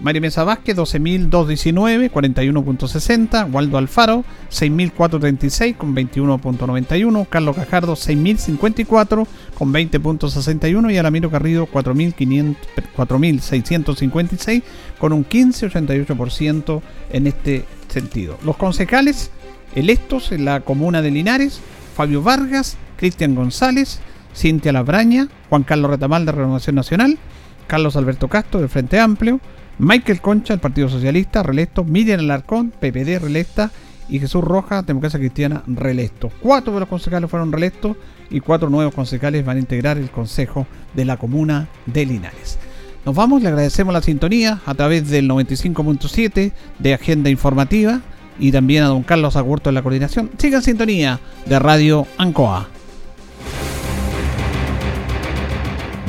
María 0.00 0.20
Mesa 0.20 0.42
Vázquez, 0.44 0.76
12.219, 0.76 2.10
41.60. 2.10 3.52
Waldo 3.52 3.78
Alfaro, 3.78 4.24
6.436, 4.50 5.76
con 5.76 5.94
21.91. 5.94 7.28
Carlos 7.28 7.54
Cajardo, 7.56 7.94
6.054, 7.94 9.26
con 9.54 9.72
20.61. 9.72 10.92
Y 10.92 10.98
Alamiro 10.98 11.30
Carrido, 11.30 11.68
4.656, 11.68 14.62
con 14.98 15.12
un 15.12 15.24
15.88% 15.24 16.82
en 17.10 17.26
este 17.26 17.64
sentido. 17.88 18.38
Los 18.44 18.56
concejales 18.56 19.30
electos 19.74 20.32
en 20.32 20.44
la 20.44 20.60
comuna 20.60 21.02
de 21.02 21.10
Linares, 21.10 21.60
Fabio 21.94 22.22
Vargas, 22.22 22.76
Cristian 22.96 23.34
González, 23.34 24.00
Cintia 24.34 24.72
Labraña, 24.72 25.28
Juan 25.48 25.64
Carlos 25.64 25.90
Retamal 25.90 26.26
de 26.26 26.32
Renovación 26.32 26.76
Nacional, 26.76 27.18
Carlos 27.66 27.96
Alberto 27.96 28.28
Castro 28.28 28.60
del 28.60 28.68
Frente 28.68 28.98
Amplio, 28.98 29.40
Michael 29.80 30.20
Concha 30.20 30.52
del 30.52 30.60
Partido 30.60 30.90
Socialista, 30.90 31.42
reelecto, 31.42 31.84
Miriam 31.84 32.20
Alarcón, 32.20 32.70
PPD, 32.70 33.18
reelecta, 33.18 33.70
y 34.10 34.18
Jesús 34.18 34.44
Roja, 34.44 34.82
Democracia 34.82 35.18
Cristiana, 35.18 35.62
reelecto. 35.66 36.30
Cuatro 36.40 36.74
de 36.74 36.80
los 36.80 36.88
concejales 36.88 37.30
fueron 37.30 37.50
reelectos 37.50 37.96
y 38.28 38.40
cuatro 38.40 38.68
nuevos 38.68 38.92
concejales 38.92 39.44
van 39.44 39.56
a 39.56 39.60
integrar 39.60 39.96
el 39.96 40.10
Consejo 40.10 40.66
de 40.94 41.06
la 41.06 41.16
Comuna 41.16 41.68
de 41.86 42.04
Linares. 42.04 42.58
Nos 43.06 43.14
vamos, 43.14 43.40
le 43.40 43.48
agradecemos 43.48 43.94
la 43.94 44.02
sintonía 44.02 44.60
a 44.66 44.74
través 44.74 45.08
del 45.08 45.30
95.7 45.30 46.52
de 46.78 46.94
Agenda 46.94 47.30
Informativa 47.30 48.02
y 48.38 48.52
también 48.52 48.82
a 48.82 48.88
don 48.88 49.02
Carlos 49.02 49.36
Agurto 49.36 49.70
en 49.70 49.76
la 49.76 49.82
coordinación. 49.82 50.30
Siga 50.36 50.58
en 50.58 50.62
sintonía 50.62 51.20
de 51.46 51.58
Radio 51.58 52.06
Ancoa. 52.18 52.68